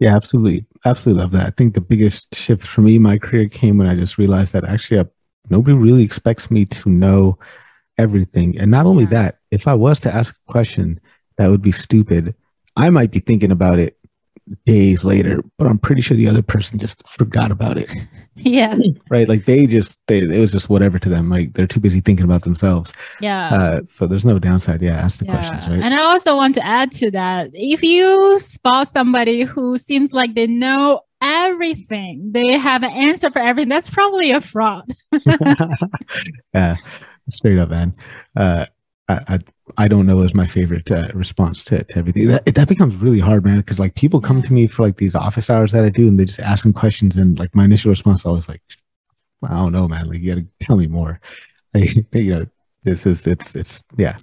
[0.02, 0.66] yeah, absolutely.
[0.84, 1.46] Absolutely love that.
[1.46, 4.52] I think the biggest shift for me in my career came when I just realized
[4.54, 5.06] that actually I,
[5.52, 7.38] nobody really expects me to know
[8.00, 8.58] everything.
[8.58, 9.10] And not only yeah.
[9.12, 11.00] that, if I was to ask a question
[11.38, 12.34] that would be stupid,
[12.76, 13.96] I might be thinking about it
[14.66, 17.92] days later, but I'm pretty sure the other person just forgot about it.
[18.36, 18.78] Yeah.
[19.10, 19.28] Right.
[19.28, 21.30] Like they just, they, it was just whatever to them.
[21.30, 22.94] Like they're too busy thinking about themselves.
[23.20, 23.50] Yeah.
[23.50, 24.82] Uh, so there's no downside.
[24.82, 24.98] Yeah.
[24.98, 25.34] Ask the yeah.
[25.34, 25.70] questions.
[25.70, 25.84] Right.
[25.84, 30.34] And I also want to add to that if you spot somebody who seems like
[30.34, 34.92] they know everything, they have an answer for everything, that's probably a fraud.
[36.54, 36.78] yeah.
[37.30, 37.96] Straight up, man.
[38.36, 38.66] Uh,
[39.08, 39.40] I, I
[39.78, 42.28] I don't know is my favorite uh, response to, to everything.
[42.28, 43.58] That, that becomes really hard, man.
[43.58, 46.20] Because like people come to me for like these office hours that I do, and
[46.20, 48.62] they just ask them questions, and like my initial response is always like,
[49.44, 50.08] "I don't know, man.
[50.08, 51.20] Like you got to tell me more."
[51.74, 52.46] Like, you know,
[52.84, 54.18] this is it's it's yeah.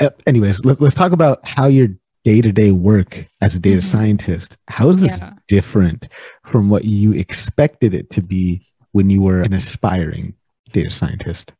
[0.00, 1.86] Uh, anyways, let, us talk about how your
[2.24, 3.96] day to day work as a data mm-hmm.
[3.96, 4.56] scientist.
[4.66, 5.34] How is this yeah.
[5.46, 6.08] different
[6.44, 10.34] from what you expected it to be when you were an aspiring
[10.72, 11.52] data scientist?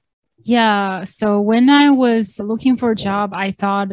[0.45, 1.05] Yeah.
[1.05, 3.93] So when I was looking for a job, I thought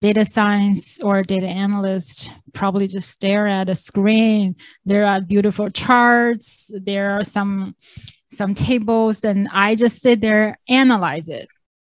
[0.00, 4.56] data science or data analyst probably just stare at a screen.
[4.86, 6.70] There are beautiful charts.
[6.74, 7.76] There are some
[8.32, 11.48] some tables, and I just sit there analyze it.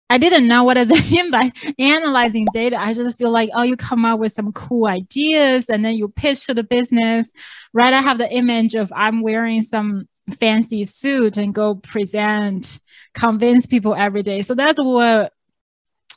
[0.09, 2.76] I didn't know what does it mean by analyzing data.
[2.76, 6.09] I just feel like, oh, you come up with some cool ideas and then you
[6.09, 7.30] pitch to the business.
[7.72, 7.94] Right.
[7.94, 12.80] I have the image of I'm wearing some fancy suit and go present,
[13.14, 14.42] convince people every day.
[14.42, 15.32] So that's what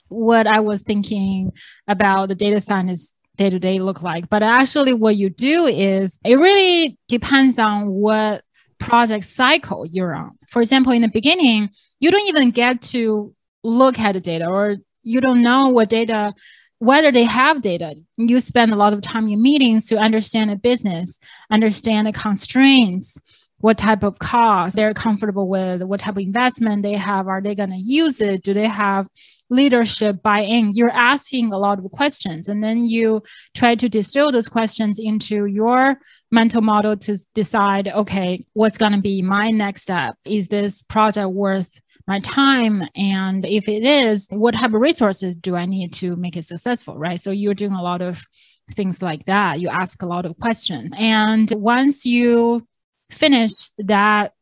[0.10, 1.52] what I was thinking
[1.88, 4.30] about the data scientist day to day look like.
[4.30, 8.44] But actually, what you do is it really depends on what
[8.80, 10.38] project cycle you're on.
[10.48, 14.78] For example, in the beginning, you don't even get to look at the data or
[15.04, 16.34] you don't know what data
[16.80, 20.56] whether they have data you spend a lot of time in meetings to understand the
[20.58, 21.18] business
[21.50, 23.18] understand the constraints
[23.64, 27.56] what type of cost they're comfortable with, what type of investment they have, are they
[27.56, 28.44] going to use it?
[28.44, 29.08] Do they have
[29.50, 30.74] leadership buy in?
[30.74, 33.24] You're asking a lot of questions, and then you
[33.56, 35.96] try to distill those questions into your
[36.30, 40.16] mental model to decide, okay, what's going to be my next step?
[40.26, 42.84] Is this project worth my time?
[42.98, 46.98] And if it is, what type of resources do I need to make it successful?
[46.98, 47.22] Right.
[47.22, 48.22] So you're doing a lot of
[48.72, 49.62] things like that.
[49.62, 50.92] You ask a lot of questions.
[50.98, 52.68] And once you
[53.14, 54.34] finish that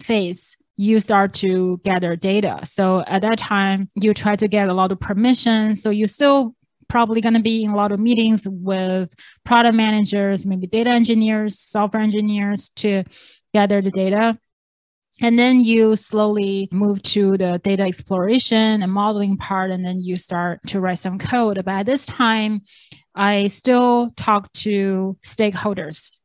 [0.00, 2.60] phase, you start to gather data.
[2.64, 5.74] So at that time, you try to get a lot of permission.
[5.74, 6.54] So you still
[6.88, 11.58] probably going to be in a lot of meetings with product managers, maybe data engineers,
[11.58, 13.04] software engineers to
[13.54, 14.38] gather the data.
[15.22, 20.14] And then you slowly move to the data exploration and modeling part, and then you
[20.14, 21.56] start to write some code.
[21.64, 22.60] But at this time,
[23.14, 26.18] I still talk to stakeholders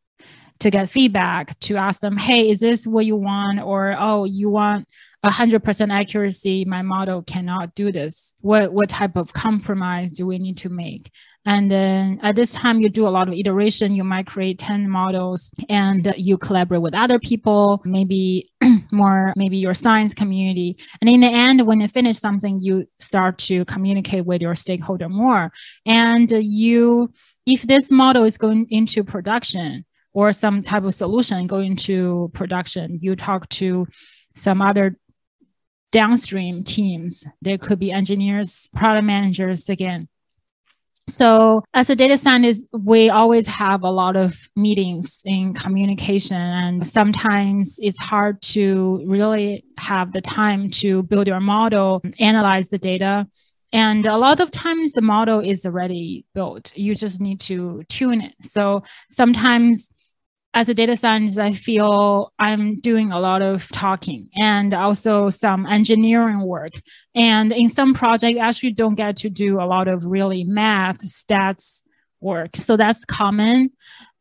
[0.62, 3.60] to get feedback to ask them, hey, is this what you want?
[3.60, 4.88] Or, oh, you want
[5.26, 6.66] 100% accuracy.
[6.66, 8.34] My model cannot do this.
[8.42, 11.12] What, what type of compromise do we need to make?
[11.46, 13.96] And then at this time, you do a lot of iteration.
[13.96, 18.52] You might create 10 models and you collaborate with other people, maybe
[18.92, 20.78] more, maybe your science community.
[21.02, 25.10] And in the end, when you finish something, you start to communicate with your stakeholder
[25.10, 25.52] more.
[25.88, 27.12] And you,
[27.48, 32.98] if this model is going into production, or some type of solution going to production,
[33.00, 33.88] you talk to
[34.34, 34.98] some other
[35.92, 37.26] downstream teams.
[37.42, 40.08] There could be engineers, product managers again.
[41.08, 46.88] So, as a data scientist, we always have a lot of meetings in communication, and
[46.88, 53.28] sometimes it's hard to really have the time to build your model, analyze the data.
[53.74, 56.72] And a lot of times the model is already built.
[56.76, 58.36] You just need to tune it.
[58.42, 59.90] So sometimes
[60.54, 65.66] as a data scientist, I feel I'm doing a lot of talking and also some
[65.66, 66.74] engineering work.
[67.16, 71.84] And in some projects, actually don't get to do a lot of really math, stats
[72.20, 72.58] work.
[72.58, 73.72] So that's common.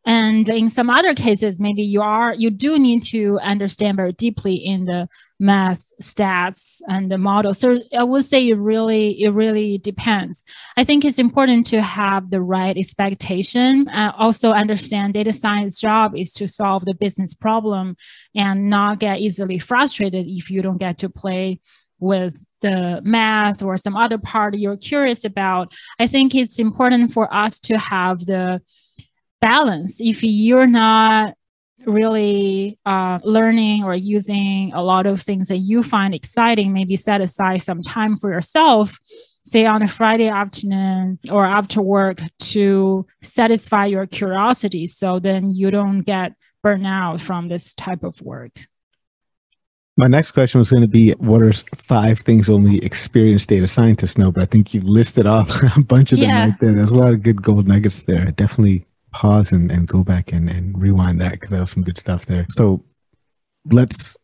[0.06, 4.54] And in some other cases, maybe you are you do need to understand very deeply
[4.54, 7.52] in the math, stats, and the model.
[7.52, 10.42] So I would say it really it really depends.
[10.76, 13.88] I think it's important to have the right expectation.
[13.88, 17.96] Uh, also, understand data science job is to solve the business problem
[18.34, 21.60] and not get easily frustrated if you don't get to play
[21.98, 25.72] with the math or some other part you're curious about.
[25.98, 28.62] I think it's important for us to have the
[29.40, 30.00] balance.
[30.00, 31.34] If you're not
[31.86, 37.22] really uh, learning or using a lot of things that you find exciting maybe set
[37.22, 38.98] aside some time for yourself
[39.46, 45.70] say on a friday afternoon or after work to satisfy your curiosity so then you
[45.70, 48.52] don't get burnt out from this type of work.
[49.96, 54.16] My next question was going to be what are five things only experienced data scientists
[54.16, 54.32] know?
[54.32, 56.44] But i think you've listed off a bunch of them yeah.
[56.46, 56.72] right there.
[56.72, 58.24] There's a lot of good gold nuggets there.
[58.30, 61.98] Definitely pause and, and go back and, and rewind that because that was some good
[61.98, 62.46] stuff there.
[62.50, 62.84] So
[63.70, 64.16] let's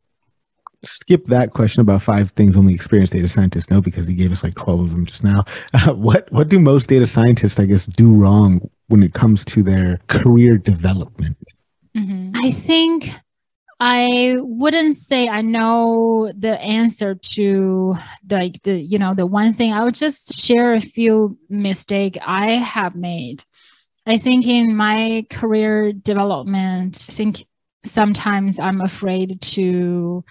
[0.85, 4.43] skip that question about five things only experienced data scientists know because he gave us
[4.43, 5.45] like 12 of them just now.
[5.75, 9.63] Uh, what what do most data scientists, I guess, do wrong when it comes to
[9.63, 11.37] their career development?
[11.97, 12.33] Mm-hmm.
[12.37, 13.11] I think
[13.79, 17.97] I wouldn't say I know the answer to
[18.31, 19.73] like the you know the one thing.
[19.73, 23.45] I would just share a few mistake I have made
[24.07, 27.45] I think in my career development, I think
[27.85, 30.25] sometimes I'm afraid to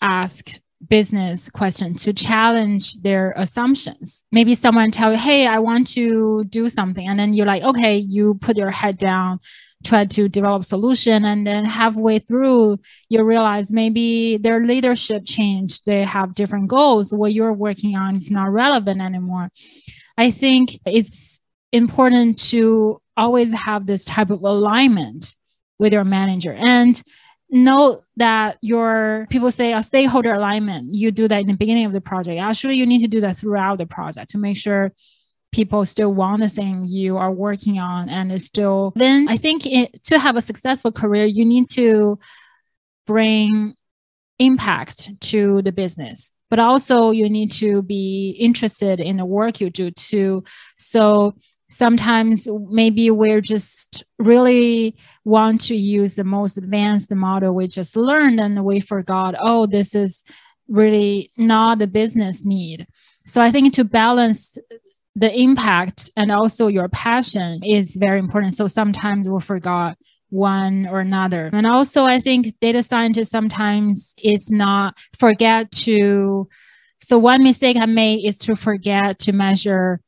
[0.00, 4.22] ask business questions to challenge their assumptions.
[4.30, 7.96] Maybe someone tell you, "Hey, I want to do something," and then you're like, "Okay,"
[7.98, 9.40] you put your head down,
[9.82, 15.82] try to develop solution, and then halfway through, you realize maybe their leadership changed.
[15.84, 17.12] They have different goals.
[17.12, 19.50] What you're working on is not relevant anymore.
[20.16, 21.40] I think it's
[21.72, 25.36] important to always have this type of alignment
[25.78, 26.52] with your manager.
[26.52, 27.00] And
[27.50, 31.92] know that your people say a stakeholder alignment you do that in the beginning of
[31.92, 32.38] the project.
[32.38, 34.92] Actually you need to do that throughout the project to make sure
[35.50, 39.64] people still want the thing you are working on and it's still then i think
[39.64, 42.18] it, to have a successful career you need to
[43.06, 43.74] bring
[44.38, 49.70] impact to the business but also you need to be interested in the work you
[49.70, 50.44] do too.
[50.76, 51.34] So
[51.68, 58.40] sometimes maybe we're just really want to use the most advanced model we just learned
[58.40, 60.24] and we forgot oh this is
[60.68, 62.86] really not the business need.
[63.24, 64.56] So i think to balance
[65.14, 68.54] the impact and also your passion is very important.
[68.54, 69.98] So sometimes we forgot
[70.30, 71.50] one or another.
[71.52, 76.48] And also i think data scientists sometimes is not forget to
[77.00, 80.00] so one mistake i made is to forget to measure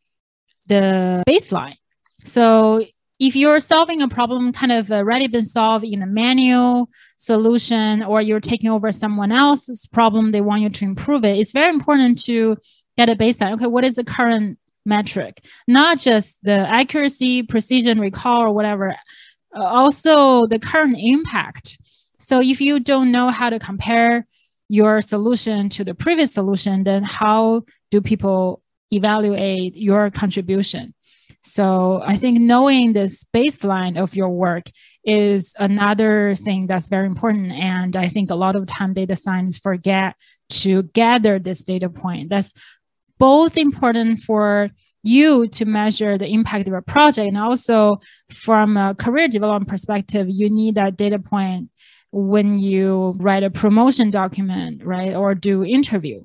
[0.71, 1.77] the baseline.
[2.25, 2.85] So
[3.19, 8.23] if you're solving a problem kind of already been solved in a manual solution or
[8.23, 12.25] you're taking over someone else's problem, they want you to improve it, it's very important
[12.25, 12.57] to
[12.97, 13.53] get a baseline.
[13.55, 15.45] Okay, what is the current metric?
[15.69, 18.97] Not just the accuracy, precision, recall, or whatever,
[19.55, 21.79] uh, also the current impact.
[22.19, 24.27] So if you don't know how to compare
[24.69, 30.95] your solution to the previous solution, then how do people evaluate your contribution.
[31.43, 34.65] So I think knowing this baseline of your work
[35.05, 37.53] is another thing that's very important.
[37.53, 40.17] And I think a lot of time data scientists forget
[40.51, 42.29] to gather this data point.
[42.29, 42.53] That's
[43.19, 44.71] both important for
[45.03, 50.27] you to measure the impact of your project and also from a career development perspective,
[50.29, 51.71] you need that data point
[52.13, 55.15] when you write a promotion document, right?
[55.15, 56.23] Or do interview.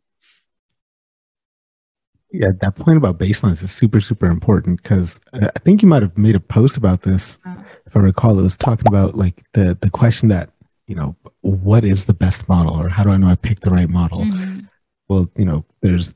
[2.39, 6.17] Yeah, that point about baselines is super, super important because I think you might have
[6.17, 7.37] made a post about this.
[7.45, 7.63] Oh.
[7.85, 10.49] If I recall, it was talking about like the the question that
[10.87, 13.71] you know, what is the best model, or how do I know I picked the
[13.71, 14.19] right model?
[14.19, 14.59] Mm-hmm.
[15.07, 16.13] Well, you know, there's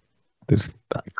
[0.48, 0.74] this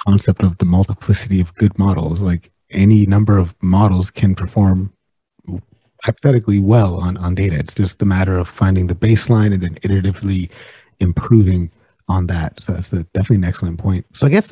[0.08, 2.20] concept of the multiplicity of good models.
[2.22, 4.94] Like any number of models can perform
[6.04, 7.58] hypothetically well on on data.
[7.58, 10.50] It's just a matter of finding the baseline and then iteratively
[11.00, 11.72] improving
[12.08, 12.62] on that.
[12.62, 14.06] So that's the, definitely an excellent point.
[14.14, 14.52] So I guess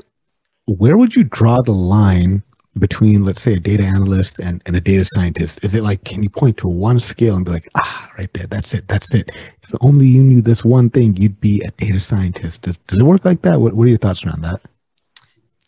[0.67, 2.43] where would you draw the line
[2.77, 5.59] between let's say a data analyst and, and a data scientist?
[5.63, 8.45] Is it like can you point to one scale and be like ah right there
[8.47, 9.31] that's it that's it.
[9.63, 12.63] If only you knew this one thing you'd be a data scientist.
[12.63, 13.59] Does, does it work like that?
[13.59, 14.61] What, what are your thoughts around that?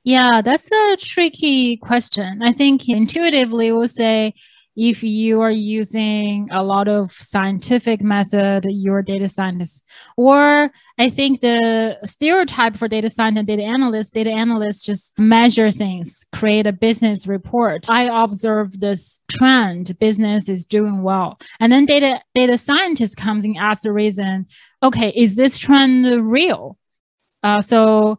[0.03, 2.41] Yeah that's a tricky question.
[2.43, 4.35] I think intuitively we'll say
[4.79, 9.85] if you are using a lot of scientific method, you're a data scientist.
[10.15, 15.69] Or I think the stereotype for data scientist and data analyst, data analysts just measure
[15.69, 17.89] things, create a business report.
[17.89, 21.37] I observe this trend, business is doing well.
[21.59, 24.47] And then data data scientist comes in as the reason,
[24.81, 26.77] okay, is this trend real?
[27.43, 28.17] Uh, so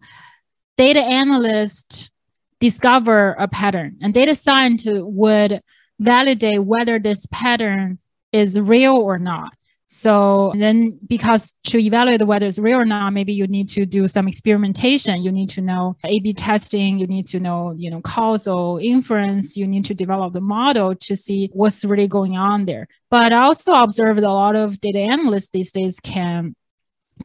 [0.77, 2.11] data analyst
[2.59, 5.63] discover a pattern and data scientist would
[6.01, 7.99] validate whether this pattern
[8.33, 9.53] is real or not.
[9.93, 14.07] So then because to evaluate whether it's real or not, maybe you need to do
[14.07, 15.21] some experimentation.
[15.21, 17.01] You need to know A-B testing.
[17.01, 19.57] You need to know, you know, causal inference.
[19.57, 22.87] You need to develop the model to see what's really going on there.
[23.11, 26.55] But I also observed a lot of data analysts these days can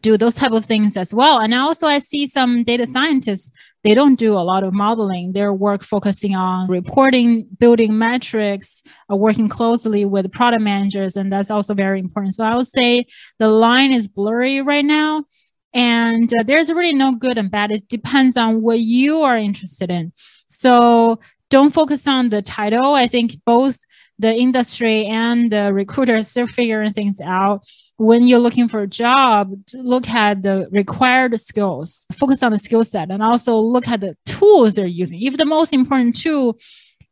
[0.02, 1.40] do those type of things as well.
[1.40, 3.52] And also I see some data scientists,
[3.84, 5.34] they don't do a lot of modeling.
[5.34, 8.82] Their work focusing on reporting, building metrics,
[9.12, 11.16] uh, working closely with product managers.
[11.16, 12.36] And that's also very important.
[12.36, 13.06] So I would say
[13.40, 15.26] the line is blurry right now.
[15.74, 17.72] And uh, there's really no good and bad.
[17.72, 20.14] It depends on what you are interested in.
[20.48, 21.20] So
[21.50, 22.94] don't focus on the title.
[22.94, 23.78] I think both
[24.18, 27.66] the industry and the recruiters are figuring things out
[27.98, 32.84] when you're looking for a job, look at the required skills, focus on the skill
[32.84, 35.22] set, and also look at the tools they're using.
[35.22, 36.58] If the most important tool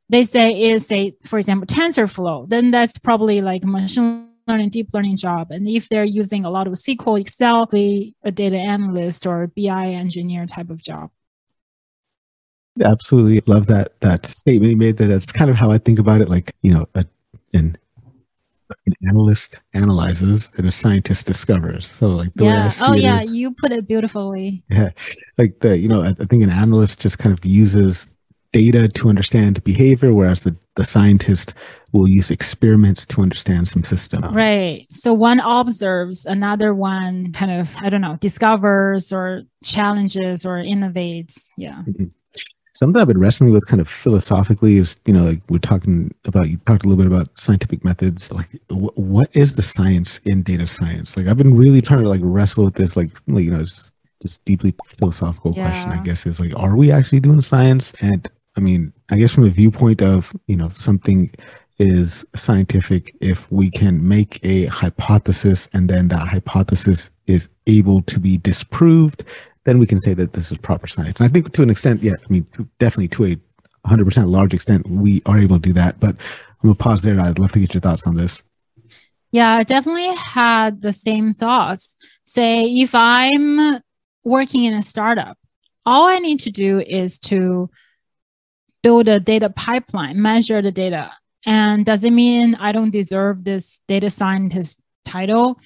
[0.09, 5.17] they say is say, for example, TensorFlow, then that's probably like machine learning, deep learning
[5.17, 5.51] job.
[5.51, 10.45] And if they're using a lot of SQL, Excel, a data analyst or BI engineer
[10.45, 11.09] type of job.
[12.83, 14.97] Absolutely love that that statement you made.
[14.97, 16.29] That that's kind of how I think about it.
[16.29, 17.05] Like you know, a,
[17.53, 17.77] an
[18.85, 21.87] an analyst analyzes and a scientist discovers.
[21.87, 22.71] So like the yeah.
[22.81, 24.63] oh yeah, is, you put it beautifully.
[24.69, 24.89] Yeah,
[25.37, 28.09] like the you know I, I think an analyst just kind of uses
[28.53, 31.53] data to understand behavior, whereas the, the scientist
[31.91, 34.23] will use experiments to understand some system.
[34.33, 34.85] Right.
[34.91, 41.49] So one observes, another one kind of, I don't know, discovers or challenges or innovates.
[41.57, 41.81] Yeah.
[41.87, 42.05] Mm-hmm
[42.73, 46.49] something I've been wrestling with kind of philosophically is, you know, like we're talking about,
[46.49, 48.31] you talked a little bit about scientific methods.
[48.31, 51.15] Like, wh- what is the science in data science?
[51.15, 53.93] Like, I've been really trying to like wrestle with this, like, like you know, just
[54.21, 55.69] this deeply philosophical yeah.
[55.69, 57.93] question, I guess, is like, are we actually doing science?
[57.99, 61.31] And I mean, I guess from the viewpoint of, you know, something
[61.79, 68.19] is scientific if we can make a hypothesis and then that hypothesis is able to
[68.19, 69.23] be disproved
[69.65, 71.19] then we can say that this is proper science.
[71.19, 73.37] And I think to an extent, yes, I mean, to, definitely to a
[73.87, 75.99] 100% large extent, we are able to do that.
[75.99, 77.19] But I'm going to pause there.
[77.19, 78.43] I'd love to get your thoughts on this.
[79.31, 81.95] Yeah, I definitely had the same thoughts.
[82.23, 83.81] Say, if I'm
[84.23, 85.37] working in a startup,
[85.85, 87.69] all I need to do is to
[88.83, 91.11] build a data pipeline, measure the data.
[91.45, 95.59] And does it mean I don't deserve this data scientist title?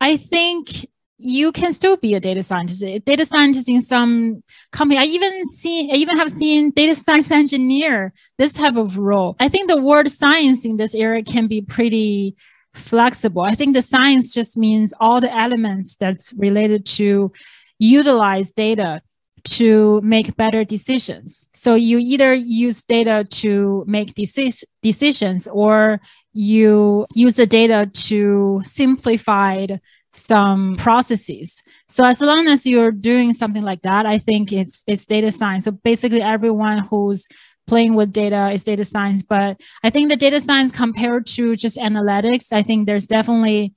[0.00, 0.88] I think
[1.20, 2.82] you can still be a data scientist.
[3.04, 4.42] Data scientist in some
[4.72, 4.98] company.
[4.98, 9.36] I even see, I even have seen data science engineer, this type of role.
[9.38, 12.36] I think the word science in this area can be pretty
[12.74, 13.42] flexible.
[13.42, 17.32] I think the science just means all the elements that's related to
[17.78, 19.02] utilize data
[19.42, 21.48] to make better decisions.
[21.54, 26.00] So you either use data to make deci- decisions or
[26.32, 29.66] you use the data to simplify
[30.12, 31.62] some processes.
[31.86, 35.64] So as long as you're doing something like that, I think it's it's data science.
[35.64, 37.26] So basically everyone who's
[37.66, 39.22] playing with data is data science.
[39.22, 43.74] But I think the data science compared to just analytics, I think there's definitely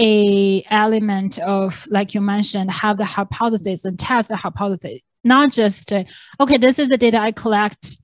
[0.00, 5.92] a element of like you mentioned have the hypothesis and test the hypothesis not just
[5.92, 6.04] uh,
[6.38, 7.96] okay this is the data i collect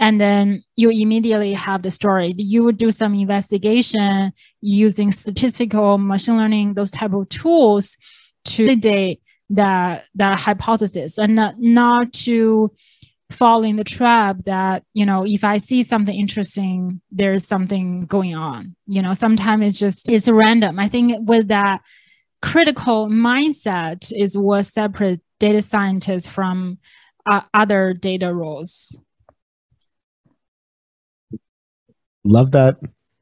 [0.00, 2.34] and then you immediately have the story.
[2.36, 4.32] You would do some investigation
[4.62, 7.98] using statistical machine learning those type of tools
[8.46, 9.20] to validate
[9.50, 11.18] that that hypothesis.
[11.18, 12.72] And not, not to
[13.30, 18.34] fall in the trap that you know if i see something interesting there's something going
[18.34, 18.74] on.
[18.86, 20.78] You know sometimes it's just it's random.
[20.78, 21.82] I think with that
[22.40, 26.78] critical mindset is what separates data scientists from
[27.30, 28.98] uh, other data roles
[32.24, 32.78] love that.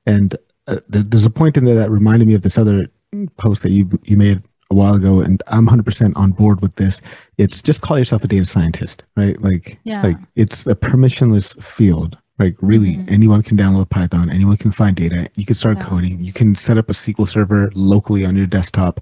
[0.07, 0.37] And
[0.67, 2.89] uh, th- there's a point in there that reminded me of this other
[3.37, 7.01] post that you you made a while ago, and I'm 100% on board with this.
[7.39, 9.41] It's just call yourself a data scientist, right?
[9.41, 10.03] Like, yeah.
[10.03, 12.19] like it's a permissionless field.
[12.39, 13.13] Like really, mm-hmm.
[13.13, 15.29] anyone can download Python, anyone can find data.
[15.35, 15.85] You can start yeah.
[15.85, 16.21] coding.
[16.23, 19.01] You can set up a SQL server locally on your desktop.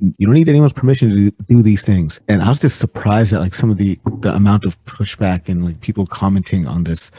[0.00, 2.18] You don't need anyone's permission to do these things.
[2.26, 5.64] And I was just surprised at like some of the the amount of pushback and
[5.64, 7.12] like people commenting on this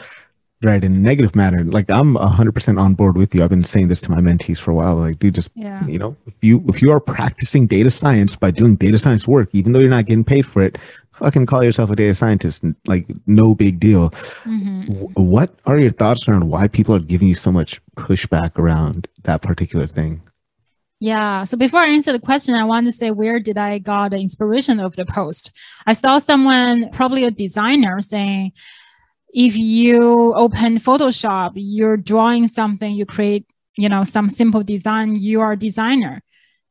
[0.64, 3.88] right in a negative manner like i'm 100% on board with you i've been saying
[3.88, 5.84] this to my mentees for a while like dude just yeah.
[5.86, 9.48] you know if you if you are practicing data science by doing data science work
[9.52, 10.78] even though you're not getting paid for it
[11.12, 14.10] fucking call yourself a data scientist like no big deal
[14.44, 14.94] mm-hmm.
[15.14, 19.42] what are your thoughts around why people are giving you so much pushback around that
[19.42, 20.20] particular thing
[21.00, 21.44] yeah.
[21.44, 24.16] So before I answer the question, I want to say where did I got the
[24.16, 25.50] inspiration of the post?
[25.86, 28.52] I saw someone, probably a designer, saying,
[29.34, 33.44] if you open Photoshop, you're drawing something, you create,
[33.76, 36.22] you know, some simple design, you are designer,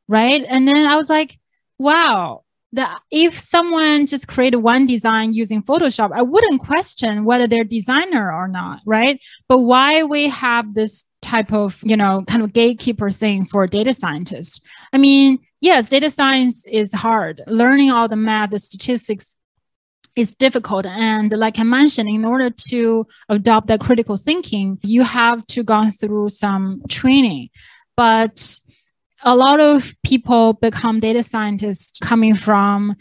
[0.07, 0.45] right?
[0.47, 1.37] And then I was like,
[1.77, 7.65] wow, that if someone just created one design using Photoshop, I wouldn't question whether they're
[7.65, 9.21] designer or not, right?
[9.49, 13.93] But why we have this type of, you know, kind of gatekeeper thing for data
[13.93, 14.61] scientists?
[14.93, 17.41] I mean, yes, data science is hard.
[17.45, 19.35] Learning all the math, the statistics
[20.15, 20.85] is difficult.
[20.85, 25.89] And like I mentioned, in order to adopt that critical thinking, you have to go
[25.99, 27.49] through some training.
[27.95, 28.59] But
[29.23, 32.95] a lot of people become data scientists coming from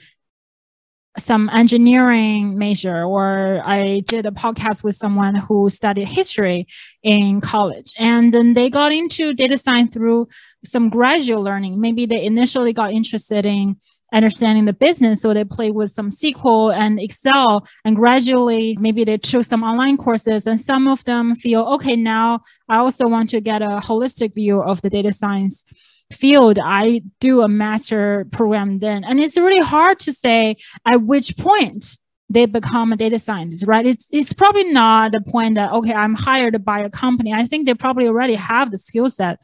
[1.19, 6.67] some engineering major or i did a podcast with someone who studied history
[7.03, 10.27] in college and then they got into data science through
[10.65, 13.77] some gradual learning maybe they initially got interested in
[14.13, 15.23] understanding the business.
[15.23, 19.97] So they play with some SQL and Excel, and gradually maybe they choose some online
[19.97, 20.47] courses.
[20.47, 24.63] And some of them feel, okay, now I also want to get a holistic view
[24.63, 25.65] of the data science
[26.13, 26.59] field.
[26.63, 29.05] I do a master program then.
[29.05, 31.97] And it's really hard to say at which point
[32.29, 33.87] they become a data scientist, right?
[33.87, 37.33] It's it's probably not the point that okay, I'm hired by a company.
[37.33, 39.39] I think they probably already have the skill set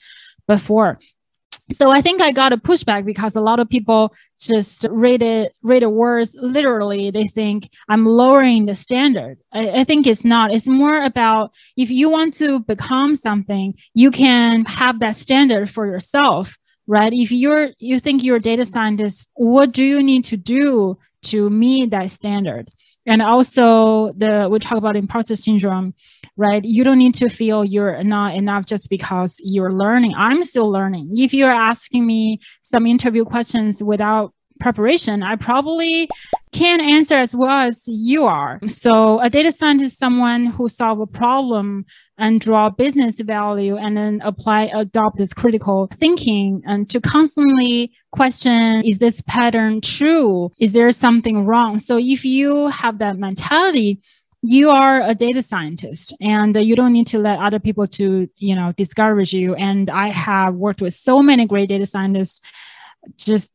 [0.46, 0.98] before
[1.72, 5.54] so I think I got a pushback because a lot of people just read it,
[5.62, 7.10] read the words literally.
[7.10, 9.38] They think I'm lowering the standard.
[9.52, 10.52] I, I, think it's not.
[10.52, 15.86] It's more about if you want to become something, you can have that standard for
[15.86, 16.56] yourself,
[16.86, 17.12] right?
[17.12, 21.50] If you're you think you're a data scientist, what do you need to do to
[21.50, 22.70] meet that standard?
[23.04, 25.94] And also the we talk about imposter syndrome,
[26.38, 26.64] right?
[26.64, 30.14] You don't need to feel you're not enough just because you're learning.
[30.16, 31.10] I'm still learning.
[31.12, 36.08] If you're asking me some interview questions without preparation, I probably
[36.52, 38.58] can answer as well as you are.
[38.66, 41.84] So a data scientist is someone who solve a problem
[42.16, 48.82] and draw business value and then apply, adopt this critical thinking and to constantly question,
[48.84, 50.50] is this pattern true?
[50.60, 51.78] Is there something wrong?
[51.78, 54.00] So if you have that mentality,
[54.42, 58.54] you are a data scientist and you don't need to let other people to you
[58.54, 62.40] know discourage you and i have worked with so many great data scientists
[63.16, 63.52] just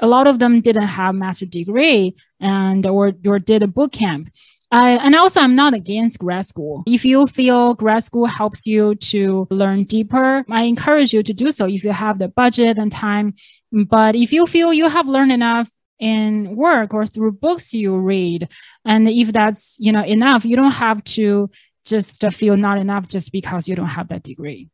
[0.00, 4.30] a lot of them didn't have master degree and or, or did a boot camp.
[4.70, 6.82] Uh, and also, I'm not against grad school.
[6.86, 11.52] If you feel grad school helps you to learn deeper, I encourage you to do
[11.52, 13.34] so if you have the budget and time.
[13.70, 15.70] But if you feel you have learned enough
[16.02, 18.48] in work or through books you read,
[18.84, 21.48] and if that's you know enough, you don't have to
[21.84, 24.68] just feel not enough just because you don't have that degree.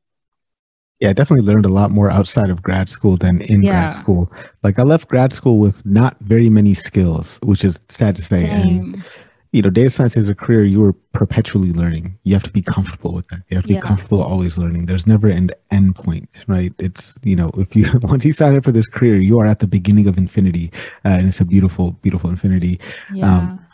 [1.01, 3.71] Yeah, I definitely learned a lot more outside of grad school than in yeah.
[3.71, 4.33] grad school.
[4.63, 8.43] Like I left grad school with not very many skills, which is sad to say.
[8.43, 8.95] Same.
[8.95, 9.05] And
[9.53, 12.19] you know, data science is a career you are perpetually learning.
[12.25, 13.41] You have to be comfortable with that.
[13.49, 13.81] You have to yeah.
[13.81, 14.87] be comfortable always learning.
[14.87, 16.73] There's never an end point, right?
[16.79, 19.61] It's you know, if you once you sign up for this career, you are at
[19.61, 20.71] the beginning of infinity,
[21.05, 22.79] uh, and it's a beautiful, beautiful infinity.
[23.13, 23.39] Yeah.
[23.39, 23.67] Um,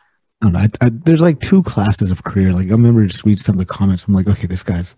[0.42, 0.58] I don't know.
[0.58, 2.52] I, I, there's like two classes of career.
[2.52, 4.06] Like I remember just read some of the comments.
[4.06, 4.96] I'm like, okay, this guy's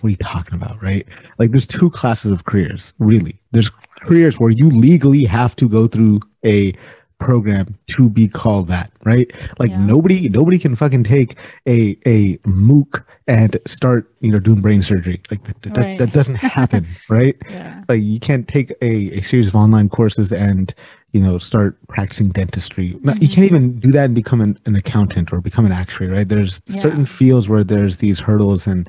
[0.00, 1.06] what are you talking about, right?
[1.38, 3.40] Like there's two classes of careers, really.
[3.52, 6.74] There's careers where you legally have to go through a
[7.20, 9.30] program to be called that, right?
[9.58, 9.84] Like yeah.
[9.84, 15.20] nobody nobody can fucking take a a MOOC and start, you know, doing brain surgery.
[15.30, 15.98] Like that, that, right.
[15.98, 17.36] that doesn't happen, right?
[17.48, 17.84] Yeah.
[17.88, 20.74] Like you can't take a, a series of online courses and
[21.12, 23.20] you know start practicing dentistry mm-hmm.
[23.20, 26.28] you can't even do that and become an, an accountant or become an actuary right
[26.28, 26.80] there's yeah.
[26.80, 28.88] certain fields where there's these hurdles and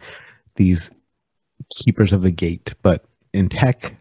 [0.56, 0.92] these
[1.70, 2.74] keepers of the gate.
[2.82, 3.96] But in tech,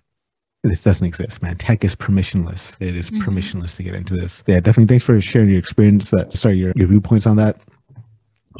[0.63, 1.57] this doesn't exist, man.
[1.57, 2.77] Tech is permissionless.
[2.81, 3.29] It is mm-hmm.
[3.29, 4.45] permissionless to get into this.
[4.47, 4.87] Yeah, definitely.
[4.87, 6.11] Thanks for sharing your experience.
[6.11, 7.57] That sorry, your, your viewpoints on that.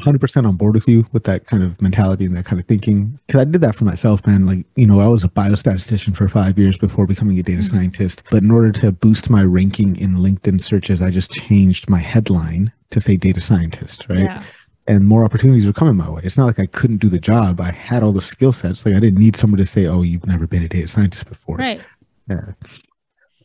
[0.03, 3.19] 100% on board with you with that kind of mentality and that kind of thinking.
[3.27, 4.47] Because I did that for myself, man.
[4.47, 7.77] Like, you know, I was a biostatistician for five years before becoming a data mm-hmm.
[7.77, 8.23] scientist.
[8.31, 12.73] But in order to boost my ranking in LinkedIn searches, I just changed my headline
[12.91, 14.21] to say data scientist, right?
[14.21, 14.43] Yeah
[14.91, 16.21] and more opportunities were coming my way.
[16.25, 17.61] It's not like I couldn't do the job.
[17.61, 18.85] I had all the skill sets.
[18.85, 21.57] Like I didn't need someone to say, "Oh, you've never been a data scientist before."
[21.57, 21.81] Right.
[22.29, 22.53] Yeah.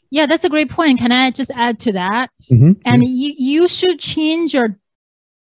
[0.10, 0.98] Yeah, that's a great point.
[1.00, 2.32] Can I just add to that?
[2.52, 2.72] Mm-hmm.
[2.84, 3.10] And yeah.
[3.10, 4.76] you you should change your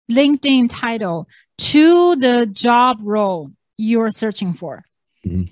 [0.09, 1.27] LinkedIn title
[1.57, 4.85] to the job role you're searching for.
[5.25, 5.51] Mm-hmm.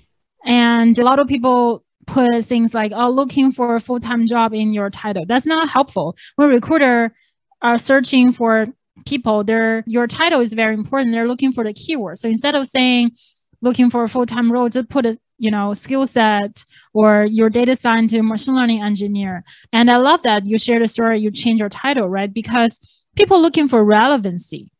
[0.50, 4.72] And a lot of people put things like, oh, looking for a full-time job in
[4.72, 5.26] your title.
[5.26, 6.16] That's not helpful.
[6.36, 7.12] When recruiter
[7.60, 8.68] are searching for
[9.06, 11.12] people, their your title is very important.
[11.12, 12.18] They're looking for the keyword.
[12.18, 13.12] So instead of saying
[13.60, 17.76] looking for a full-time role, just put a you know skill set or your data
[17.76, 19.44] scientist, machine learning engineer.
[19.72, 21.18] And I love that you shared a story.
[21.18, 22.32] You change your title, right?
[22.32, 22.78] Because
[23.16, 24.70] people looking for relevancy.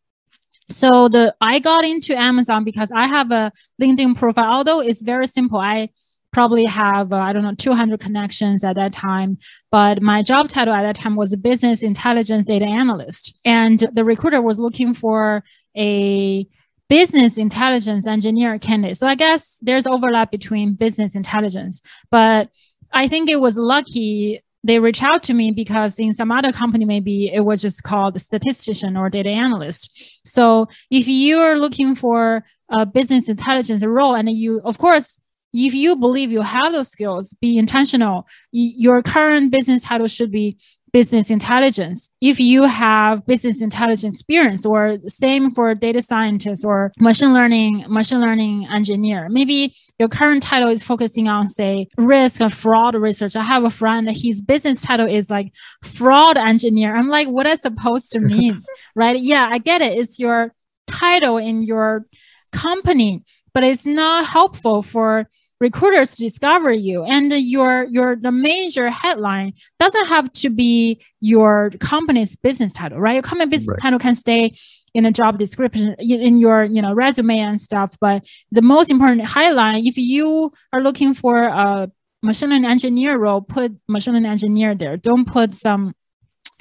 [0.71, 4.53] So the I got into Amazon because I have a LinkedIn profile.
[4.53, 5.91] Although it's very simple, I
[6.33, 9.39] probably have uh, I don't know 200 connections at that time.
[9.71, 14.05] But my job title at that time was a business intelligence data analyst, and the
[14.05, 15.43] recruiter was looking for
[15.77, 16.47] a
[16.89, 18.97] business intelligence engineer candidate.
[18.97, 22.49] So I guess there's overlap between business intelligence, but
[22.93, 26.85] I think it was lucky they reached out to me because in some other company
[26.85, 32.45] maybe it was just called statistician or data analyst so if you are looking for
[32.71, 35.21] a business intelligence role and you of course
[35.53, 40.57] if you believe you have those skills be intentional your current business title should be
[40.93, 42.11] business intelligence.
[42.21, 48.21] If you have business intelligence experience or same for data scientist or machine learning, machine
[48.21, 53.37] learning engineer, maybe your current title is focusing on say risk and fraud research.
[53.37, 56.95] I have a friend, his business title is like fraud engineer.
[56.95, 58.65] I'm like, what is supposed to mean?
[58.95, 59.19] right?
[59.19, 59.99] Yeah, I get it.
[59.99, 60.53] It's your
[60.87, 62.07] title in your
[62.53, 65.27] company, but it's not helpful for
[65.61, 67.05] recruiters to discover you.
[67.05, 73.15] And your your the major headline doesn't have to be your company's business title right?
[73.15, 73.81] Your company business right.
[73.81, 74.55] title can stay
[74.95, 77.97] in a job description in your you know resume and stuff.
[78.01, 81.91] But the most important highlight if you are looking for a
[82.23, 84.97] machine learning engineer role put machine learning engineer there.
[84.97, 85.95] Don't put some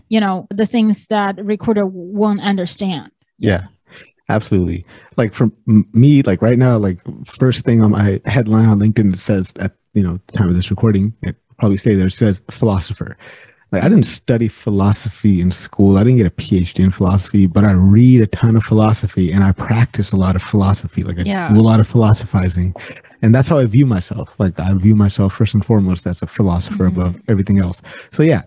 [0.10, 3.12] you know the things that recruiter won't understand.
[3.38, 3.68] Yeah
[4.30, 4.86] Absolutely.
[5.16, 9.54] Like for me, like right now, like first thing on my headline on LinkedIn says
[9.58, 13.18] at you know the time of this recording, it probably say there it says philosopher.
[13.72, 15.98] Like I didn't study philosophy in school.
[15.98, 19.44] I didn't get a PhD in philosophy, but I read a ton of philosophy and
[19.44, 21.04] I practice a lot of philosophy.
[21.04, 21.50] Like I yeah.
[21.50, 22.74] do a lot of philosophizing.
[23.22, 24.34] And that's how I view myself.
[24.38, 27.00] Like I view myself first and foremost as a philosopher mm-hmm.
[27.00, 27.82] above everything else.
[28.14, 28.44] So yeah,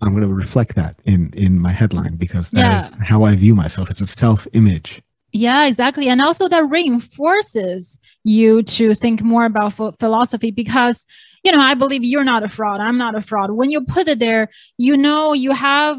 [0.00, 2.80] I'm going to reflect that in in my headline because that yeah.
[2.80, 3.90] is how I view myself.
[3.90, 5.02] It's a self image.
[5.32, 6.08] Yeah, exactly.
[6.08, 11.06] And also that reinforces you to think more about philosophy because,
[11.42, 12.80] you know, I believe you're not a fraud.
[12.80, 13.50] I'm not a fraud.
[13.50, 15.98] When you put it there, you know, you have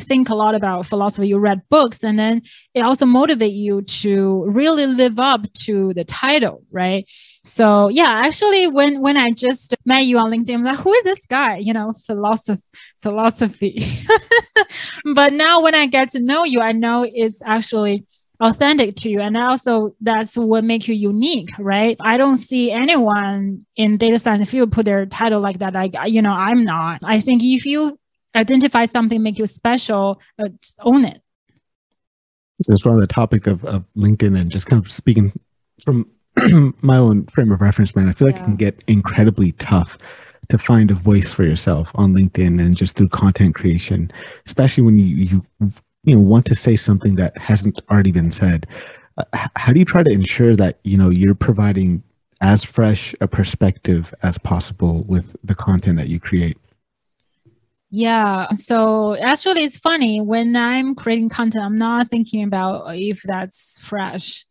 [0.00, 2.42] think a lot about philosophy you read books and then
[2.74, 7.08] it also motivate you to really live up to the title right
[7.44, 11.04] so yeah actually when when i just met you on linkedin i'm like who is
[11.04, 12.60] this guy you know philosophy
[13.02, 13.86] philosophy
[15.14, 18.04] but now when i get to know you i know it's actually
[18.40, 19.20] authentic to you.
[19.20, 21.96] And also that's what makes you unique right?
[22.00, 26.22] I don't see anyone in data science field put their title like that like you
[26.22, 27.00] know i'm not.
[27.02, 27.98] I think if you
[28.34, 30.48] identify something make you special uh,
[30.80, 31.20] own it.
[32.62, 35.32] Since we're on the topic of, of linkedin and just kind of speaking
[35.84, 36.08] from
[36.82, 38.42] my own frame of reference man i feel like yeah.
[38.42, 39.96] it can get incredibly tough
[40.48, 44.10] to find a voice for yourself on linkedin and just through content creation
[44.46, 45.04] especially when you
[45.60, 45.72] you
[46.04, 48.66] you know want to say something that hasn't already been said.
[49.16, 52.02] Uh, how do you try to ensure that you know you're providing
[52.40, 56.58] as fresh a perspective as possible with the content that you create?
[57.90, 63.78] Yeah so actually it's funny when i'm creating content i'm not thinking about if that's
[63.78, 64.44] fresh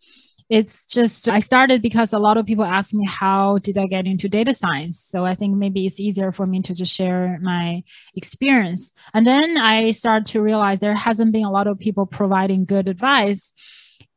[0.53, 4.05] it's just i started because a lot of people ask me how did i get
[4.05, 4.99] into data science?
[4.99, 7.81] So i think maybe it's easier for me to just share my
[8.15, 8.93] experience.
[9.15, 12.87] And then i start to realize there hasn't been a lot of people providing good
[12.87, 13.51] advice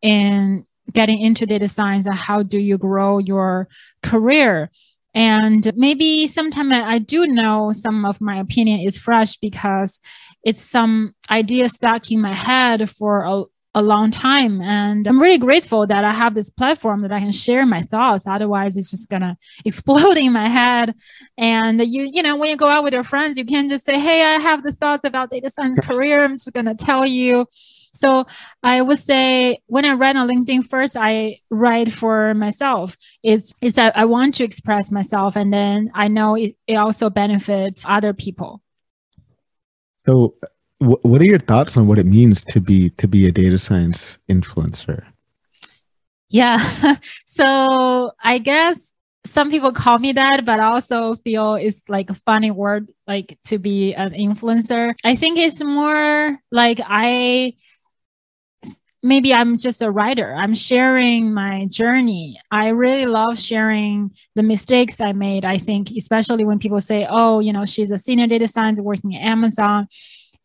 [0.03, 3.66] in getting into data science and how do you grow your
[4.03, 4.70] career.
[5.14, 10.01] And maybe sometimes I do know some of my opinion is fresh because
[10.45, 13.45] it's some idea stuck in my head for a,
[13.77, 14.62] a long time.
[14.62, 18.27] And I'm really grateful that I have this platform that I can share my thoughts.
[18.27, 20.95] Otherwise, it's just gonna explode in my head.
[21.37, 24.01] And you, you know, when you go out with your friends, you can't just say,
[24.01, 26.24] Hey, I have the thoughts about data science career.
[26.24, 27.47] I'm just gonna tell you.
[27.93, 28.27] So
[28.62, 32.97] I would say when I write on LinkedIn, first I write for myself.
[33.22, 37.11] Is is that I want to express myself, and then I know it, it also
[37.11, 38.62] benefits other people.
[40.07, 40.35] So
[40.79, 44.18] what are your thoughts on what it means to be to be a data science
[44.29, 45.05] influencer
[46.29, 46.59] yeah
[47.27, 48.93] so i guess
[49.24, 53.39] some people call me that but i also feel it's like a funny word like
[53.45, 57.53] to be an influencer i think it's more like i
[59.07, 60.35] maybe I'm just a writer.
[60.37, 62.39] I'm sharing my journey.
[62.51, 65.45] I really love sharing the mistakes I made.
[65.45, 69.14] I think, especially when people say, oh, you know, she's a senior data scientist working
[69.14, 69.89] at Amazon.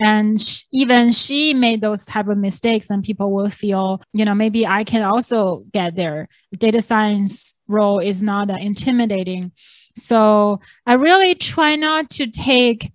[0.04, 0.40] And
[0.72, 4.84] even she made those type of mistakes, and people will feel, you know, maybe I
[4.84, 6.28] can also get there.
[6.58, 9.52] Data science role is not uh, intimidating.
[9.96, 12.92] So I really try not to take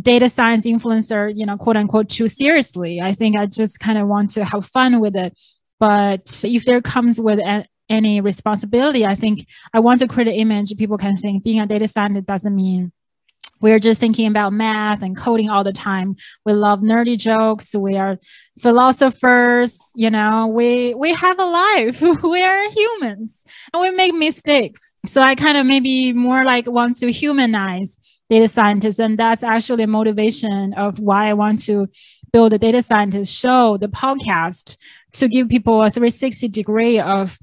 [0.00, 3.00] data science influencer, you know, quote unquote, too seriously.
[3.00, 5.38] I think I just kind of want to have fun with it.
[5.78, 10.34] But if there comes with a, any responsibility, I think I want to create an
[10.34, 12.92] image people can think being a data scientist doesn't mean
[13.62, 16.16] we're just thinking about math and coding all the time.
[16.44, 17.74] We love nerdy jokes.
[17.74, 18.18] We are
[18.60, 19.78] philosophers.
[19.94, 22.00] You know, we we have a life.
[22.22, 24.94] we are humans, and we make mistakes.
[25.06, 27.98] So I kind of maybe more like want to humanize
[28.28, 28.98] data scientists.
[28.98, 31.88] And that's actually a motivation of why I want to
[32.32, 34.76] build a data scientist show, the podcast,
[35.12, 37.38] to give people a 360 degree of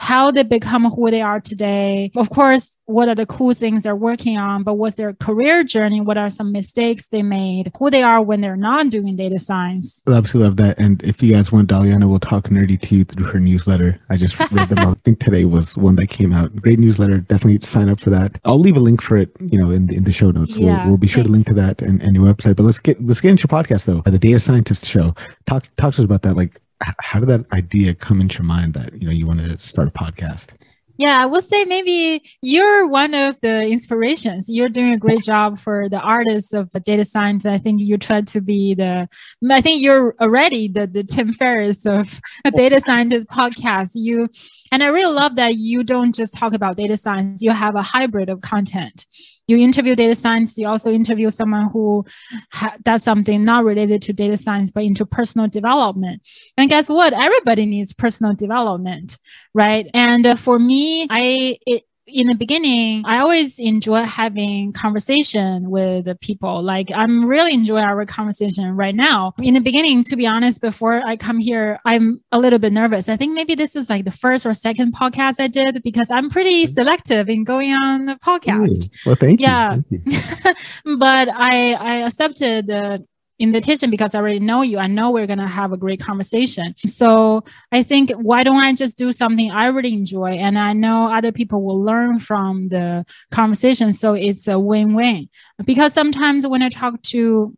[0.00, 2.10] how they become who they are today.
[2.16, 6.00] Of course, what are the cool things they're working on, but what's their career journey?
[6.00, 7.70] What are some mistakes they made?
[7.78, 10.02] Who they are when they're not doing data science.
[10.06, 10.78] I absolutely love that.
[10.78, 14.00] And if you guys want, Daliana will talk nerdy to you through her newsletter.
[14.08, 14.78] I just read them.
[14.78, 16.56] I think today was one that came out.
[16.56, 17.18] Great newsletter.
[17.18, 18.40] Definitely sign up for that.
[18.46, 20.56] I'll leave a link for it, you know, in the, in the show notes.
[20.56, 21.28] Yeah, we'll, we'll be sure thanks.
[21.28, 22.56] to link to that and, and your website.
[22.56, 24.00] But let's get let's get into your podcast though.
[24.10, 25.14] The Data Scientist Show.
[25.46, 26.36] Talk talk to us about that.
[26.36, 29.64] Like how did that idea come into your mind that you know you wanted to
[29.64, 30.48] start a podcast?
[30.96, 34.48] Yeah i would say maybe you're one of the inspirations.
[34.48, 37.46] You're doing a great job for the artists of data science.
[37.46, 39.08] I think you try to be the
[39.50, 43.92] i think you're already the, the tim ferriss of a data scientist podcast.
[43.94, 44.28] You
[44.72, 47.42] and i really love that you don't just talk about data science.
[47.42, 49.06] You have a hybrid of content
[49.50, 52.04] you interview data science, you also interview someone who
[52.52, 56.22] ha- does something not related to data science, but into personal development.
[56.56, 57.12] And guess what?
[57.12, 59.18] Everybody needs personal development,
[59.52, 59.86] right?
[59.92, 66.08] And uh, for me, I, it, in the beginning, I always enjoy having conversation with
[66.20, 66.62] people.
[66.62, 69.34] Like I'm really enjoying our conversation right now.
[69.38, 73.08] In the beginning, to be honest, before I come here, I'm a little bit nervous.
[73.08, 76.30] I think maybe this is like the first or second podcast I did because I'm
[76.30, 76.72] pretty mm-hmm.
[76.72, 78.84] selective in going on the podcast.
[78.84, 79.46] Ooh, well, thank you.
[79.46, 79.78] Yeah.
[79.90, 80.54] Thank
[80.84, 80.98] you.
[80.98, 83.04] but I, I accepted the
[83.40, 84.78] invitation because I already know you.
[84.78, 86.74] I know we're going to have a great conversation.
[86.86, 90.32] So I think, why don't I just do something I really enjoy?
[90.32, 93.94] And I know other people will learn from the conversation.
[93.94, 95.28] So it's a win win.
[95.64, 97.56] Because sometimes when I talk to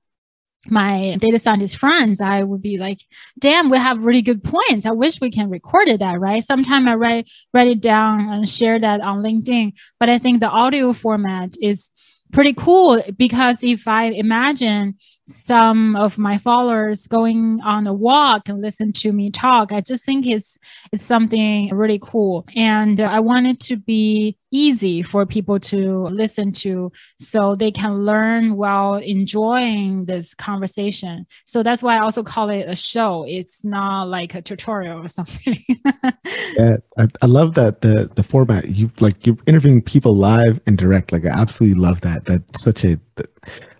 [0.69, 3.01] my data scientist friends, I would be like,
[3.41, 4.87] damn, we have really good points.
[4.87, 6.43] I wish we can record it that, right?
[6.43, 9.73] Sometimes I write, write it down and share that on LinkedIn.
[9.99, 11.91] But I think the audio format is
[12.33, 14.97] pretty cool because if I imagine
[15.33, 20.05] some of my followers going on a walk and listen to me talk, I just
[20.05, 20.59] think it's
[20.93, 22.47] it's something really cool.
[22.55, 28.05] And I want it to be easy for people to listen to so they can
[28.05, 31.25] learn while enjoying this conversation.
[31.47, 33.25] So that's why I also call it a show.
[33.27, 35.57] It's not like a tutorial or something.
[35.85, 38.69] yeah, I, I, love that the the format.
[38.69, 41.13] You like you're interviewing people live and direct.
[41.13, 42.25] Like I absolutely love that.
[42.27, 42.99] That's such a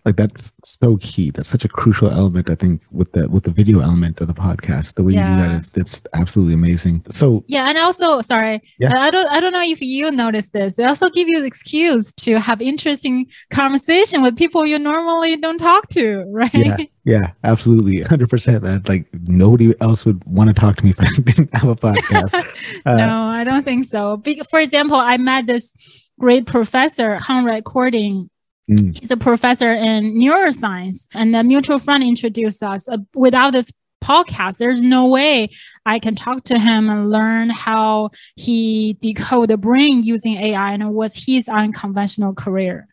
[0.05, 1.31] like that's so key.
[1.31, 4.35] That's such a crucial element i think with the with the video element of the
[4.35, 4.95] podcast.
[4.95, 5.31] The way yeah.
[5.31, 7.05] you do that is that's absolutely amazing.
[7.11, 8.93] So yeah and also sorry yeah.
[8.97, 10.75] i don't i don't know if you notice this.
[10.77, 15.59] They also give you the excuse to have interesting conversation with people you normally don't
[15.59, 16.53] talk to right?
[16.55, 18.83] Yeah, yeah absolutely 100% man.
[18.87, 22.35] Like nobody else would want to talk to me if i didn't have a podcast.
[22.85, 24.21] Uh, no i don't think so.
[24.51, 25.73] For example i met this
[26.19, 28.29] great professor Konrad Kording
[28.71, 28.99] Mm.
[28.99, 32.89] He's a professor in neuroscience, and the mutual friend introduced us.
[32.89, 35.49] Uh, without this podcast, there's no way
[35.87, 40.93] I can talk to him and learn how he decode the brain using AI and
[40.93, 42.89] what's his unconventional career.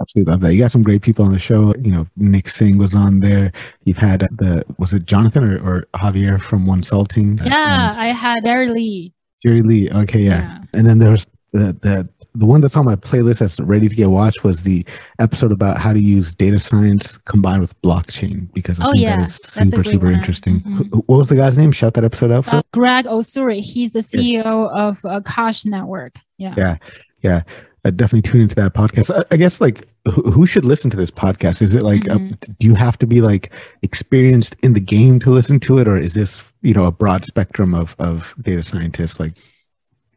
[0.00, 0.54] Absolutely love that.
[0.54, 1.74] You got some great people on the show.
[1.76, 3.52] You know, Nick Singh was on there.
[3.84, 7.44] You've had the was it Jonathan or, or Javier from Wonsulting?
[7.44, 9.12] Yeah, um, I had Jerry Lee.
[9.44, 9.90] Jerry Lee.
[9.90, 10.40] Okay, yeah.
[10.40, 10.58] yeah.
[10.72, 14.10] And then there's the the the one that's on my playlist that's ready to get
[14.10, 14.84] watched was the
[15.18, 19.16] episode about how to use data science combined with blockchain because I oh, think yeah.
[19.16, 20.14] that is super super one.
[20.14, 20.60] interesting.
[20.60, 20.98] Mm-hmm.
[21.06, 21.72] What was the guy's name?
[21.72, 22.56] Shout that episode out for.
[22.56, 23.60] Uh, Greg Osuri.
[23.60, 24.52] He's the CEO yeah.
[24.52, 26.16] of uh, Akash Network.
[26.38, 26.54] Yeah.
[26.56, 26.76] Yeah.
[27.20, 27.42] Yeah.
[27.84, 29.14] Uh, definitely tune into that podcast.
[29.14, 31.60] I, I, guess like who should listen to this podcast?
[31.62, 32.34] Is it like mm-hmm.
[32.34, 33.52] a, do you have to be like
[33.82, 37.24] experienced in the game to listen to it, or is this you know a broad
[37.24, 39.36] spectrum of of data scientists like?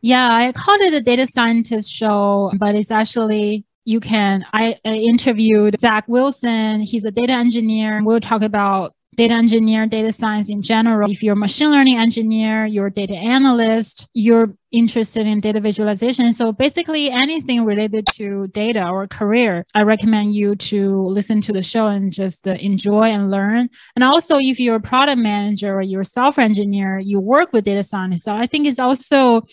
[0.05, 4.45] Yeah, I called it a data scientist show, but it's actually you can.
[4.53, 6.81] I, I interviewed Zach Wilson.
[6.81, 8.03] He's a data engineer.
[8.03, 11.09] We'll talk about data engineer, data science in general.
[11.09, 16.33] If you're a machine learning engineer, you're a data analyst, you're interested in data visualization.
[16.33, 21.63] So basically anything related to data or career, I recommend you to listen to the
[21.63, 23.69] show and just uh, enjoy and learn.
[23.95, 27.65] And also if you're a product manager or you're a software engineer, you work with
[27.65, 28.25] data scientists.
[28.25, 29.45] So I think it's also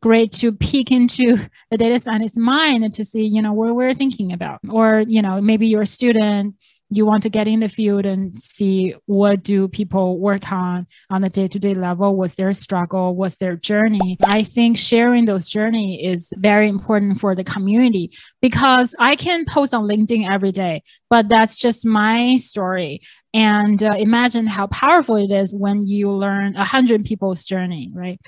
[0.00, 1.38] great to peek into
[1.70, 4.60] the data scientist's mind to see, you know, what we're thinking about.
[4.68, 6.56] Or, you know, maybe you're a student
[6.90, 11.22] you want to get in the field and see what do people work on on
[11.22, 12.16] the day-to-day level.
[12.16, 13.14] What's their struggle?
[13.14, 14.18] What's their journey?
[14.24, 18.10] I think sharing those journey is very important for the community
[18.42, 23.00] because i can post on linkedin every day but that's just my story.
[23.32, 28.18] And uh, imagine how powerful it is when you learn a hundred people's journey right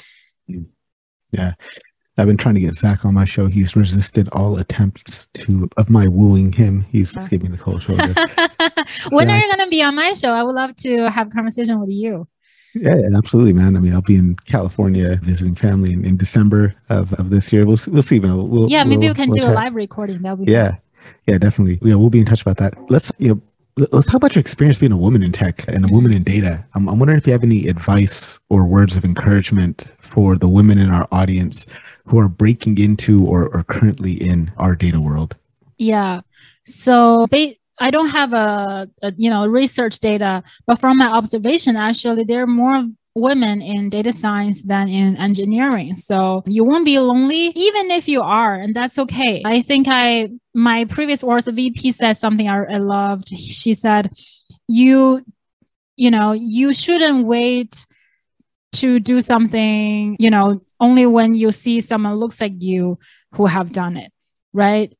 [1.32, 1.54] yeah
[2.18, 3.46] I've been trying to get Zach on my show.
[3.46, 6.84] He's resisted all attempts to of my wooing him.
[6.90, 8.02] He's just giving the cold shoulder.
[9.08, 10.30] when Zach, are you going to be on my show?
[10.30, 12.28] I would love to have a conversation with you.
[12.74, 13.76] Yeah, absolutely, man.
[13.76, 17.64] I mean, I'll be in California visiting family in, in December of, of this year.
[17.64, 18.18] We'll we'll see.
[18.18, 20.20] We'll, we'll yeah, maybe we'll, we can do a live recording.
[20.20, 20.80] That'll be yeah, fun.
[21.26, 21.78] yeah, definitely.
[21.82, 22.74] Yeah, we'll be in touch about that.
[22.90, 23.42] Let's you know
[23.76, 26.64] let's talk about your experience being a woman in tech and a woman in data.
[26.74, 30.78] I'm, I'm wondering if you have any advice or words of encouragement for the women
[30.78, 31.66] in our audience
[32.04, 35.36] who are breaking into or are currently in our data world?
[35.78, 36.20] Yeah.
[36.66, 37.26] So
[37.78, 42.42] I don't have a, a, you know research data, but from my observation, actually there
[42.42, 45.94] are more women in data science than in engineering.
[45.96, 49.42] So you won't be lonely even if you are, and that's okay.
[49.44, 53.28] I think I my previous words VP said something I, I loved.
[53.28, 54.12] She said,
[54.68, 55.24] "You,
[55.96, 57.86] you know, you shouldn't wait."
[58.72, 62.98] To do something, you know, only when you see someone looks like you
[63.32, 64.12] who have done it,
[64.52, 64.96] right?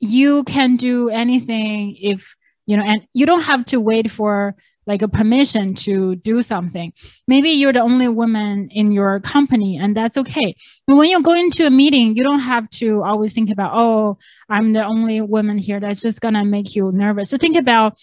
[0.00, 2.34] You can do anything if,
[2.66, 4.54] you know, and you don't have to wait for
[4.86, 6.92] like a permission to do something.
[7.28, 10.54] Maybe you're the only woman in your company and that's okay.
[10.86, 14.18] But when you go into a meeting, you don't have to always think about, oh,
[14.48, 15.78] I'm the only woman here.
[15.80, 17.30] That's just going to make you nervous.
[17.30, 17.98] So think about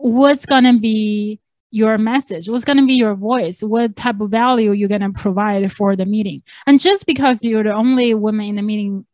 [0.00, 1.40] what's going to be
[1.76, 2.48] your message?
[2.48, 3.62] What's going to be your voice?
[3.62, 6.42] What type of value you're going to provide for the meeting?
[6.66, 9.04] And just because you're the only woman in the meeting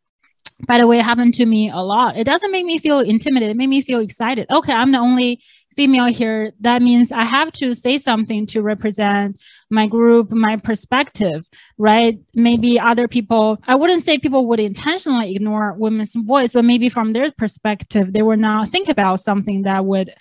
[0.65, 2.15] by the way it happened to me a lot.
[2.15, 3.55] It doesn't make me feel intimidated.
[3.55, 4.47] It made me feel excited.
[4.49, 5.41] Okay i'm the only
[5.75, 6.51] female here.
[6.61, 11.41] That means i have to say something to represent my group my perspective
[11.77, 12.19] right?
[12.33, 17.11] Maybe other people i wouldn't say people would intentionally ignore women's voice but maybe from
[17.11, 20.13] their perspective they would not think about something that would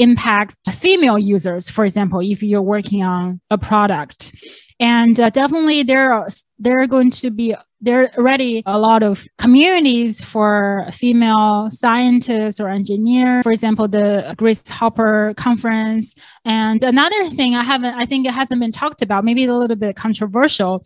[0.00, 4.34] impact female users, for example, if you're working on a product.
[4.80, 6.28] And uh, definitely there are,
[6.58, 12.60] there are going to be there are already a lot of communities for female scientists
[12.60, 13.42] or engineers.
[13.42, 16.14] For example, the Grace Hopper conference.
[16.44, 19.76] And another thing I haven't, I think it hasn't been talked about, maybe a little
[19.76, 20.84] bit controversial.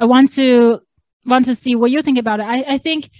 [0.00, 0.80] I want to
[1.26, 2.46] want to see what you think about it.
[2.46, 3.10] I, I think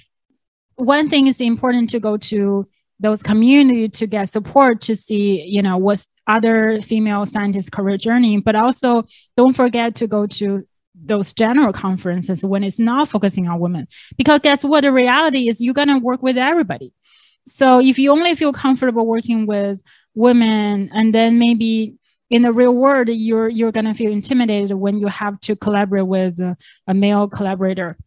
[0.76, 2.66] one thing is important to go to
[3.04, 8.40] those community to get support to see, you know, what's other female scientists' career journey,
[8.40, 9.04] but also
[9.36, 10.62] don't forget to go to
[10.94, 13.86] those general conferences when it's not focusing on women.
[14.16, 14.80] Because guess what?
[14.80, 16.94] The reality is you're gonna work with everybody.
[17.46, 19.82] So if you only feel comfortable working with
[20.14, 21.96] women and then maybe
[22.30, 26.40] in the real world you're you're gonna feel intimidated when you have to collaborate with
[26.40, 27.98] a, a male collaborator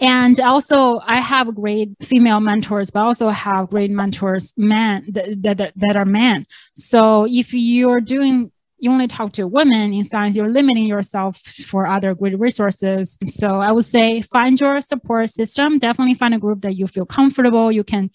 [0.00, 5.72] and also i have great female mentors but also have great mentors men that, that,
[5.76, 6.44] that are men.
[6.74, 11.86] So if you're doing you only talk to women in science you're limiting yourself for
[11.86, 13.16] other great resources.
[13.26, 15.78] So i would say find your support system.
[15.78, 17.70] Definitely find a group that you feel comfortable.
[17.70, 18.10] You can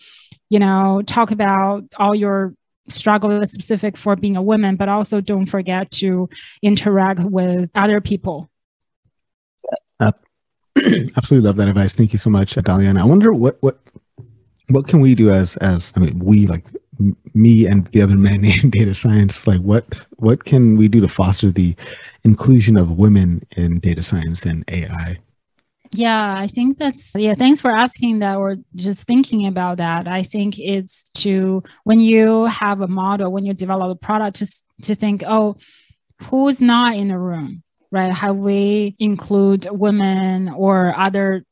[0.49, 2.53] you know talk about all your
[2.89, 6.29] struggle specific for being a woman but also don't forget to
[6.61, 8.49] interact with other people
[11.17, 11.95] Absolutely love that advice.
[11.95, 12.99] Thank you so much, Dalian.
[12.99, 13.79] I wonder what what
[14.69, 16.65] what can we do as as I mean we like
[17.33, 21.07] me and the other men in data science like what what can we do to
[21.07, 21.75] foster the
[22.23, 25.17] inclusion of women in data science and AI?
[25.91, 30.07] Yeah, I think that's yeah, thanks for asking that or just thinking about that.
[30.07, 34.47] I think it's to when you have a model, when you develop a product to
[34.83, 35.55] to think, oh,
[36.23, 37.63] who's not in the room?
[37.91, 38.11] Right?
[38.11, 41.43] How we include women or other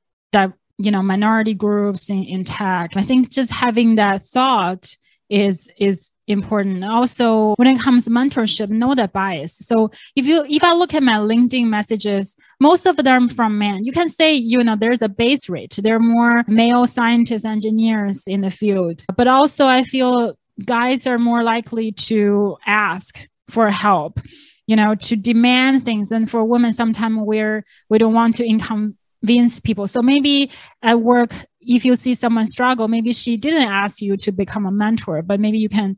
[0.78, 2.92] you know minority groups in, in tech.
[2.96, 4.96] I think just having that thought
[5.30, 6.84] is is important.
[6.84, 9.58] Also, when it comes to mentorship, know the bias.
[9.58, 13.86] So if you if I look at my LinkedIn messages, most of them from men.
[13.86, 15.78] You can say, you know, there's a base rate.
[15.82, 19.04] There are more male scientists, engineers in the field.
[19.16, 24.20] But also I feel guys are more likely to ask for help
[24.68, 26.12] you know to demand things.
[26.12, 29.88] And for women sometimes we're we don't want to inconvenience people.
[29.88, 30.52] So maybe
[30.82, 34.72] at work if you see someone struggle maybe she didn't ask you to become a
[34.72, 35.98] mentor but maybe you can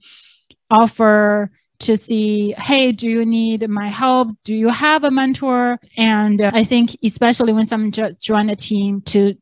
[0.70, 4.30] offer to see hey do you need my help?
[4.44, 5.80] Do you have a mentor?
[5.98, 9.36] And uh, i think especially when someone just join a team to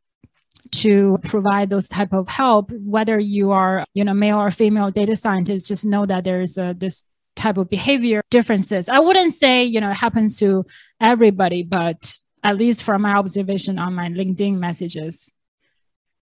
[0.72, 5.16] to provide those type of help whether you are you know male or female data
[5.16, 7.04] scientist just know that there's a, this
[7.46, 10.66] type of behavior differences i wouldn't say you know it happens to
[11.00, 15.32] everybody but at least from my observation on my linkedin messages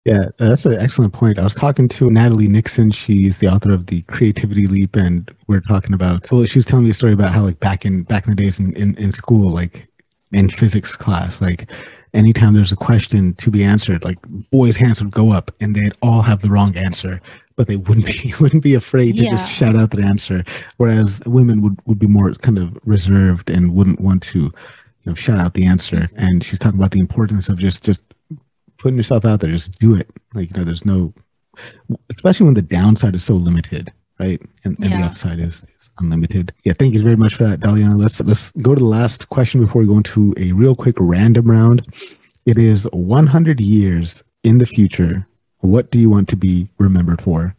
[0.04, 1.36] yeah, uh, that's an excellent point.
[1.36, 2.92] I was talking to Natalie Nixon.
[2.92, 6.28] She's the author of the Creativity Leap, and we're talking about.
[6.28, 8.40] So she was telling me a story about how, like, back in back in the
[8.40, 9.88] days in, in, in school, like
[10.30, 11.72] in physics class, like
[12.14, 14.18] anytime there's a question to be answered, like
[14.50, 17.20] boys' hands would go up and they'd all have the wrong answer,
[17.56, 19.30] but they wouldn't be wouldn't be afraid to yeah.
[19.30, 20.44] just shout out the answer.
[20.76, 24.52] Whereas women would, would be more kind of reserved and wouldn't want to, you
[25.04, 26.08] know, shout out the answer.
[26.16, 28.02] And she's talking about the importance of just just
[28.78, 30.08] putting yourself out there, just do it.
[30.34, 31.12] Like, you know, there's no
[32.10, 34.40] especially when the downside is so limited, right?
[34.64, 35.00] And, and yeah.
[35.00, 36.52] the upside is, is unlimited.
[36.64, 37.98] Yeah, thank you very much for that, Daliana.
[37.98, 41.50] Let's let's go to the last question before we go into a real quick random
[41.50, 41.86] round.
[42.44, 45.26] It is 100 years in the future.
[45.66, 47.56] What do you want to be remembered for?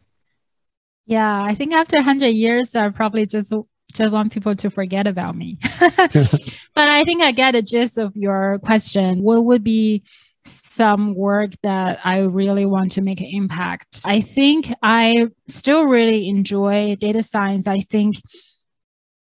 [1.06, 3.54] Yeah, I think after 100 years, I probably just
[3.94, 5.58] just want people to forget about me.
[5.80, 9.24] but I think I get the gist of your question.
[9.24, 10.04] What would be
[10.48, 14.02] some work that I really want to make an impact.
[14.06, 17.68] I think I still really enjoy data science.
[17.68, 18.18] I think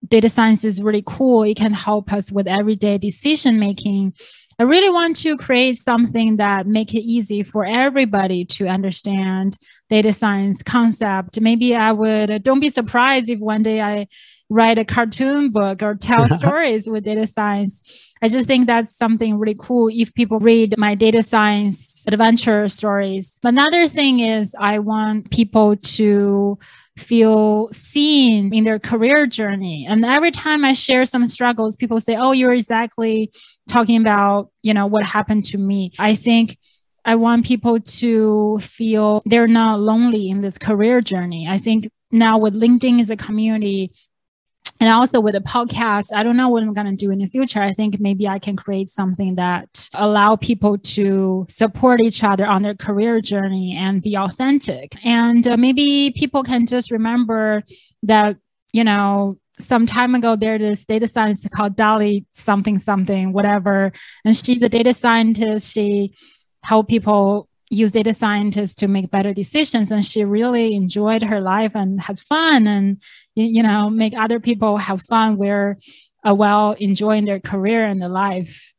[0.07, 1.43] data science is really cool.
[1.43, 4.13] It can help us with everyday decision making.
[4.57, 9.57] I really want to create something that make it easy for everybody to understand
[9.89, 11.39] data science concept.
[11.41, 14.07] Maybe I would uh, don't be surprised if one day I
[14.49, 17.81] write a cartoon book or tell stories with data science.
[18.21, 23.39] I just think that's something really cool if people read my data science adventure stories.
[23.43, 26.57] Another thing is I want people to
[26.97, 29.85] feel seen in their career journey.
[29.87, 33.31] And every time I share some struggles, people say, "Oh, you're exactly
[33.69, 36.57] talking about, you know, what happened to me." I think
[37.03, 41.47] I want people to feel they're not lonely in this career journey.
[41.47, 43.91] I think now with LinkedIn as a community,
[44.79, 47.27] and also with a podcast i don't know what i'm going to do in the
[47.27, 52.45] future i think maybe i can create something that allow people to support each other
[52.45, 57.63] on their career journey and be authentic and uh, maybe people can just remember
[58.03, 58.37] that
[58.73, 63.91] you know some time ago there's this data scientist called dolly something something whatever.
[64.23, 66.13] And she's a data scientist she
[66.63, 69.91] help people use data scientists to make better decisions.
[69.91, 73.01] And she really enjoyed her life and had fun and
[73.35, 75.77] you know make other people have fun where
[76.27, 78.73] uh, while enjoying their career and their life.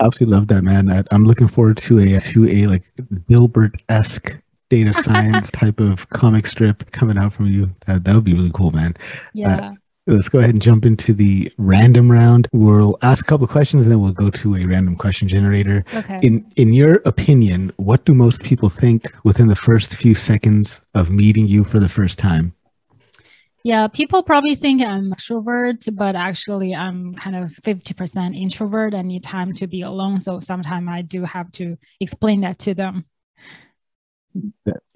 [0.00, 0.90] Absolutely love that man.
[0.90, 2.84] I, am looking forward to a to a like
[3.30, 4.36] dilbert-esque
[4.72, 8.50] data science type of comic strip coming out from you that, that would be really
[8.54, 8.96] cool man
[9.34, 9.74] yeah uh,
[10.08, 12.48] Let's go ahead and jump into the random round.
[12.52, 15.84] We'll ask a couple of questions and then we'll go to a random question generator.
[15.94, 16.18] Okay.
[16.24, 21.08] In in your opinion, what do most people think within the first few seconds of
[21.08, 22.52] meeting you for the first time?
[23.64, 29.22] Yeah, people probably think I'm extrovert, but actually I'm kind of 50% introvert I need
[29.22, 30.20] time to be alone.
[30.20, 33.04] So sometimes I do have to explain that to them.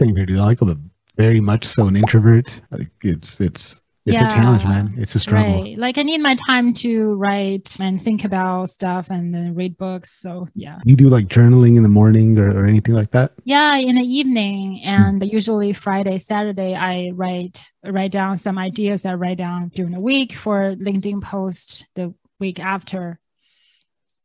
[0.01, 0.39] Same here, dude.
[0.39, 0.77] I like a
[1.17, 2.61] very much so an introvert.
[2.71, 4.95] Like it's it's it's yeah, a challenge, man.
[4.97, 5.63] It's a struggle.
[5.63, 5.77] Right.
[5.77, 10.21] Like I need my time to write and think about stuff and then read books.
[10.21, 10.79] So yeah.
[10.85, 13.33] You do like journaling in the morning or, or anything like that?
[13.43, 15.29] Yeah, in the evening and hmm.
[15.29, 20.35] usually Friday, Saturday, I write write down some ideas I write down during the week
[20.35, 23.19] for LinkedIn post the week after.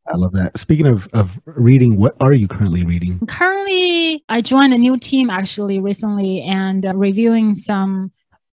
[0.08, 0.58] I love that.
[0.60, 3.20] Speaking of, of reading, what are you currently reading?
[3.28, 8.12] Currently, I joined a new team actually recently and uh, reviewing some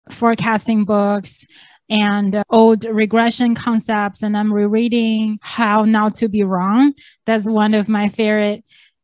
[0.09, 1.45] forecasting books
[1.89, 6.93] and uh, old regression concepts and i'm rereading how not to be wrong
[7.25, 8.63] that's one of my favorite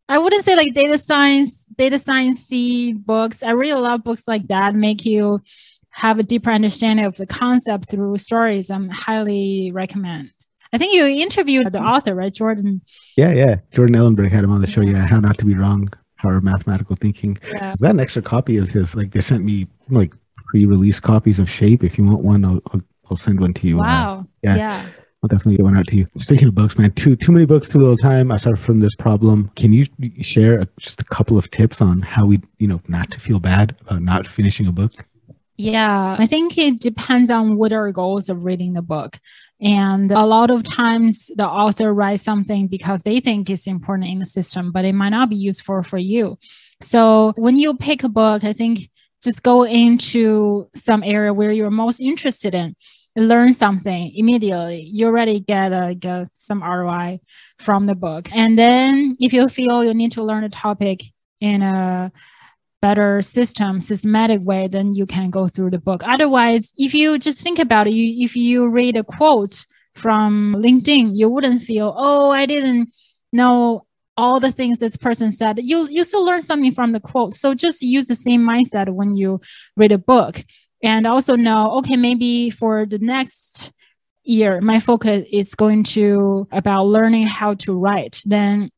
[0.10, 4.48] i wouldn't say like data science data science C books i really love books like
[4.48, 5.40] that make you
[5.92, 10.30] have a deeper understanding of the concept through stories i'm highly recommend
[10.74, 11.88] i think you interviewed the mm-hmm.
[11.88, 12.82] author right jordan
[13.18, 15.90] yeah yeah jordan ellenberg had him on the show yeah how not to be wrong
[16.18, 17.72] power of mathematical thinking yeah.
[17.72, 20.14] i've got an extra copy of his like they sent me like
[20.52, 21.84] pre-release copies of Shape.
[21.84, 23.78] If you want one, I'll, I'll, I'll send one to you.
[23.78, 24.26] Wow.
[24.44, 24.56] Yeah.
[24.56, 24.90] yeah.
[25.24, 26.08] I'll definitely get one out to you.
[26.18, 28.32] Speaking of books, man, too too many books, too little time.
[28.32, 29.52] I started from this problem.
[29.56, 29.86] Can you
[30.22, 33.40] share a, just a couple of tips on how we, you know, not to feel
[33.40, 35.06] bad about not finishing a book?
[35.64, 39.20] Yeah, I think it depends on what our goals of reading the book.
[39.62, 44.18] And a lot of times the author writes something because they think it's important in
[44.18, 46.40] the system, but it might not be useful for you.
[46.80, 48.90] So when you pick a book, I think
[49.24, 52.76] just go into some area where you're most interested in
[53.18, 57.20] learn something immediately you already get, a, get some roi
[57.60, 61.04] from the book and then if you feel you need to learn a topic
[61.42, 62.10] in a
[62.82, 66.02] better system systematic way then you can go through the book.
[66.04, 71.12] Otherwise if you just think about it you, if you read a quote from linkedin
[71.14, 72.90] you wouldn't feel oh i didn't
[73.34, 73.86] know
[74.18, 75.60] all the things this person said.
[75.62, 77.34] You you still learn something from the quote.
[77.34, 79.42] So just use the same mindset when you
[79.76, 80.44] read a book.
[80.84, 83.72] And also know okay maybe for the next
[84.24, 88.22] year my focus is going to about learning how to write.
[88.26, 88.70] Then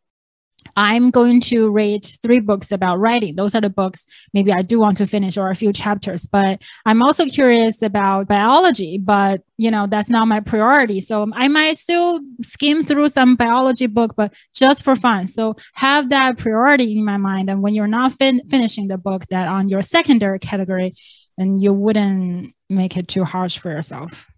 [0.76, 3.36] I'm going to read three books about writing.
[3.36, 6.28] Those are the books maybe I do want to finish or a few chapters.
[6.28, 11.00] But I'm also curious about biology, but you know, that's not my priority.
[11.00, 15.28] So I might still skim through some biology book, but just for fun.
[15.28, 17.50] So have that priority in my mind.
[17.50, 20.96] And when you're not fin- finishing the book that on your secondary category,
[21.38, 24.33] then you wouldn't make it too harsh for yourself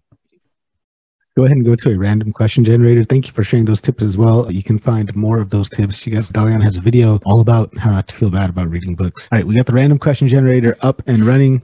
[1.36, 3.04] go ahead and go to a random question generator.
[3.04, 4.50] Thank you for sharing those tips as well.
[4.52, 6.06] You can find more of those tips.
[6.06, 8.96] You guys, Daliana has a video all about how not to feel bad about reading
[8.96, 9.28] books.
[9.32, 11.62] All right, we got the random question generator up and running.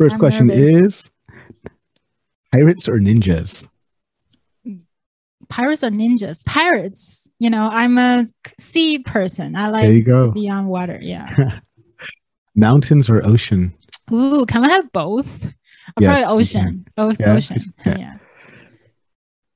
[0.00, 1.04] 1st question nervous.
[1.04, 1.10] is
[2.52, 3.68] pirates or ninjas?
[5.48, 6.44] Pirates or ninjas?
[6.44, 7.28] Pirates.
[7.38, 8.26] You know, I'm a
[8.58, 9.56] sea person.
[9.56, 10.98] I like to be on water.
[11.02, 11.60] Yeah.
[12.54, 13.74] Mountains or ocean?
[14.12, 15.52] Ooh, can I have both?
[15.98, 16.86] Yes, probably ocean.
[16.96, 17.34] Oh, yeah.
[17.34, 17.74] Ocean.
[17.84, 17.98] Yeah.
[17.98, 18.14] yeah.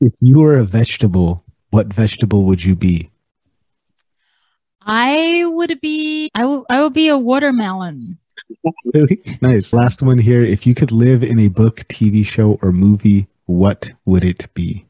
[0.05, 3.11] If you were a vegetable, what vegetable would you be?
[4.83, 8.19] I would be I will I would be a watermelon.
[8.93, 9.23] really?
[9.41, 9.73] Nice.
[9.73, 10.45] Last one here.
[10.45, 14.85] If you could live in a book, TV show, or movie, what would it be?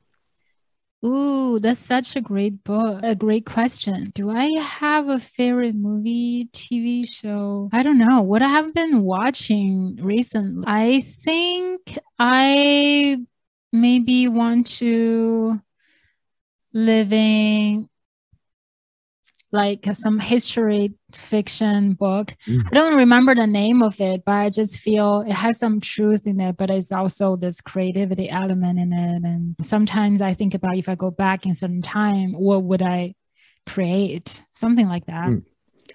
[1.07, 4.11] Ooh, that's such a great book, a great question.
[4.15, 7.69] Do I have a favorite movie, TV show?
[7.73, 8.23] I don't know.
[8.23, 13.19] What I have been watching recently, I think I
[13.75, 15.61] maybe want to
[16.73, 17.89] living
[19.51, 22.35] like some history fiction book.
[22.49, 22.67] Mm.
[22.67, 26.27] I don't remember the name of it, but I just feel it has some truth
[26.27, 29.23] in it, but it's also this creativity element in it.
[29.23, 33.15] And sometimes I think about if I go back in certain time, what would I
[33.65, 34.45] create?
[34.53, 35.29] Something like that.
[35.29, 35.45] Mm.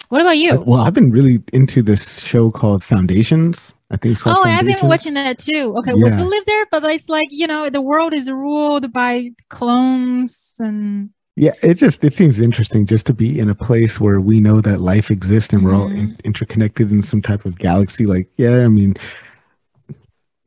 [0.09, 0.59] What about you?
[0.61, 3.75] well, I've been really into this show called Foundations.
[3.91, 5.75] I think Oh, I've been watching that too.
[5.77, 6.17] Okay, yeah.
[6.17, 6.65] you live there?
[6.71, 12.03] But it's like, you know, the world is ruled by clones and yeah, it just
[12.03, 15.53] it seems interesting just to be in a place where we know that life exists
[15.53, 16.25] and we're all in, mm-hmm.
[16.25, 18.05] interconnected in some type of galaxy.
[18.05, 18.95] Like, yeah, I mean,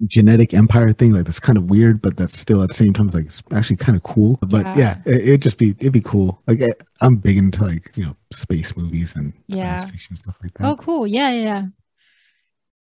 [0.06, 3.08] genetic empire thing like that's kind of weird, but that's still at the same time
[3.08, 4.38] like it's actually kind of cool.
[4.42, 6.42] But yeah, yeah it, would just be it'd be cool.
[6.46, 9.78] Like I, I'm big into like you know space movies and yeah.
[9.78, 10.66] science fiction stuff like that.
[10.66, 11.06] Oh, cool.
[11.06, 11.66] Yeah, yeah.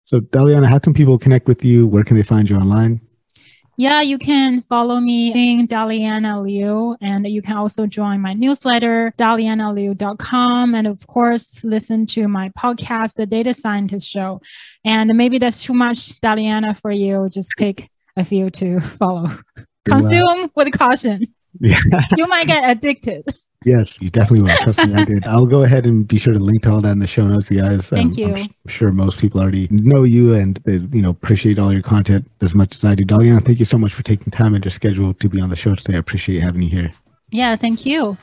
[0.05, 1.87] So, Daliana, how can people connect with you?
[1.87, 3.01] Where can they find you online?
[3.81, 9.15] Yeah, you can follow me in Daliana Liu, and you can also join my newsletter,
[9.17, 14.43] dalianaliu.com, and of course, listen to my podcast, The Data Scientist Show.
[14.85, 17.31] And maybe that's too much, Daliana, for you.
[17.33, 17.89] Just pick
[18.19, 19.31] a few to follow.
[19.87, 21.35] Consume with caution.
[21.59, 21.81] Yeah.
[22.17, 23.25] you might get addicted.
[23.65, 24.57] Yes, you definitely will.
[24.59, 25.27] Trust me, I did.
[25.27, 27.51] I'll go ahead and be sure to link to all that in the show notes,
[27.51, 27.89] guys.
[27.91, 28.35] Thank um, you.
[28.35, 32.31] I'm sure most people already know you and they, you know appreciate all your content
[32.41, 33.05] as much as I do.
[33.05, 35.57] Daliana, thank you so much for taking time and your schedule to be on the
[35.57, 35.97] show today.
[35.97, 36.93] I appreciate having you here.
[37.31, 38.17] Yeah, thank you.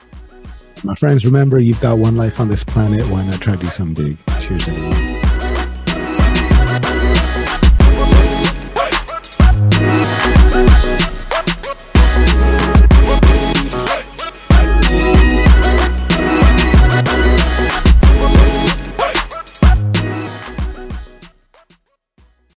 [0.83, 3.07] My friends, remember you've got one life on this planet.
[3.07, 4.41] Why not try to do something big?
[4.41, 5.16] Cheers, everyone.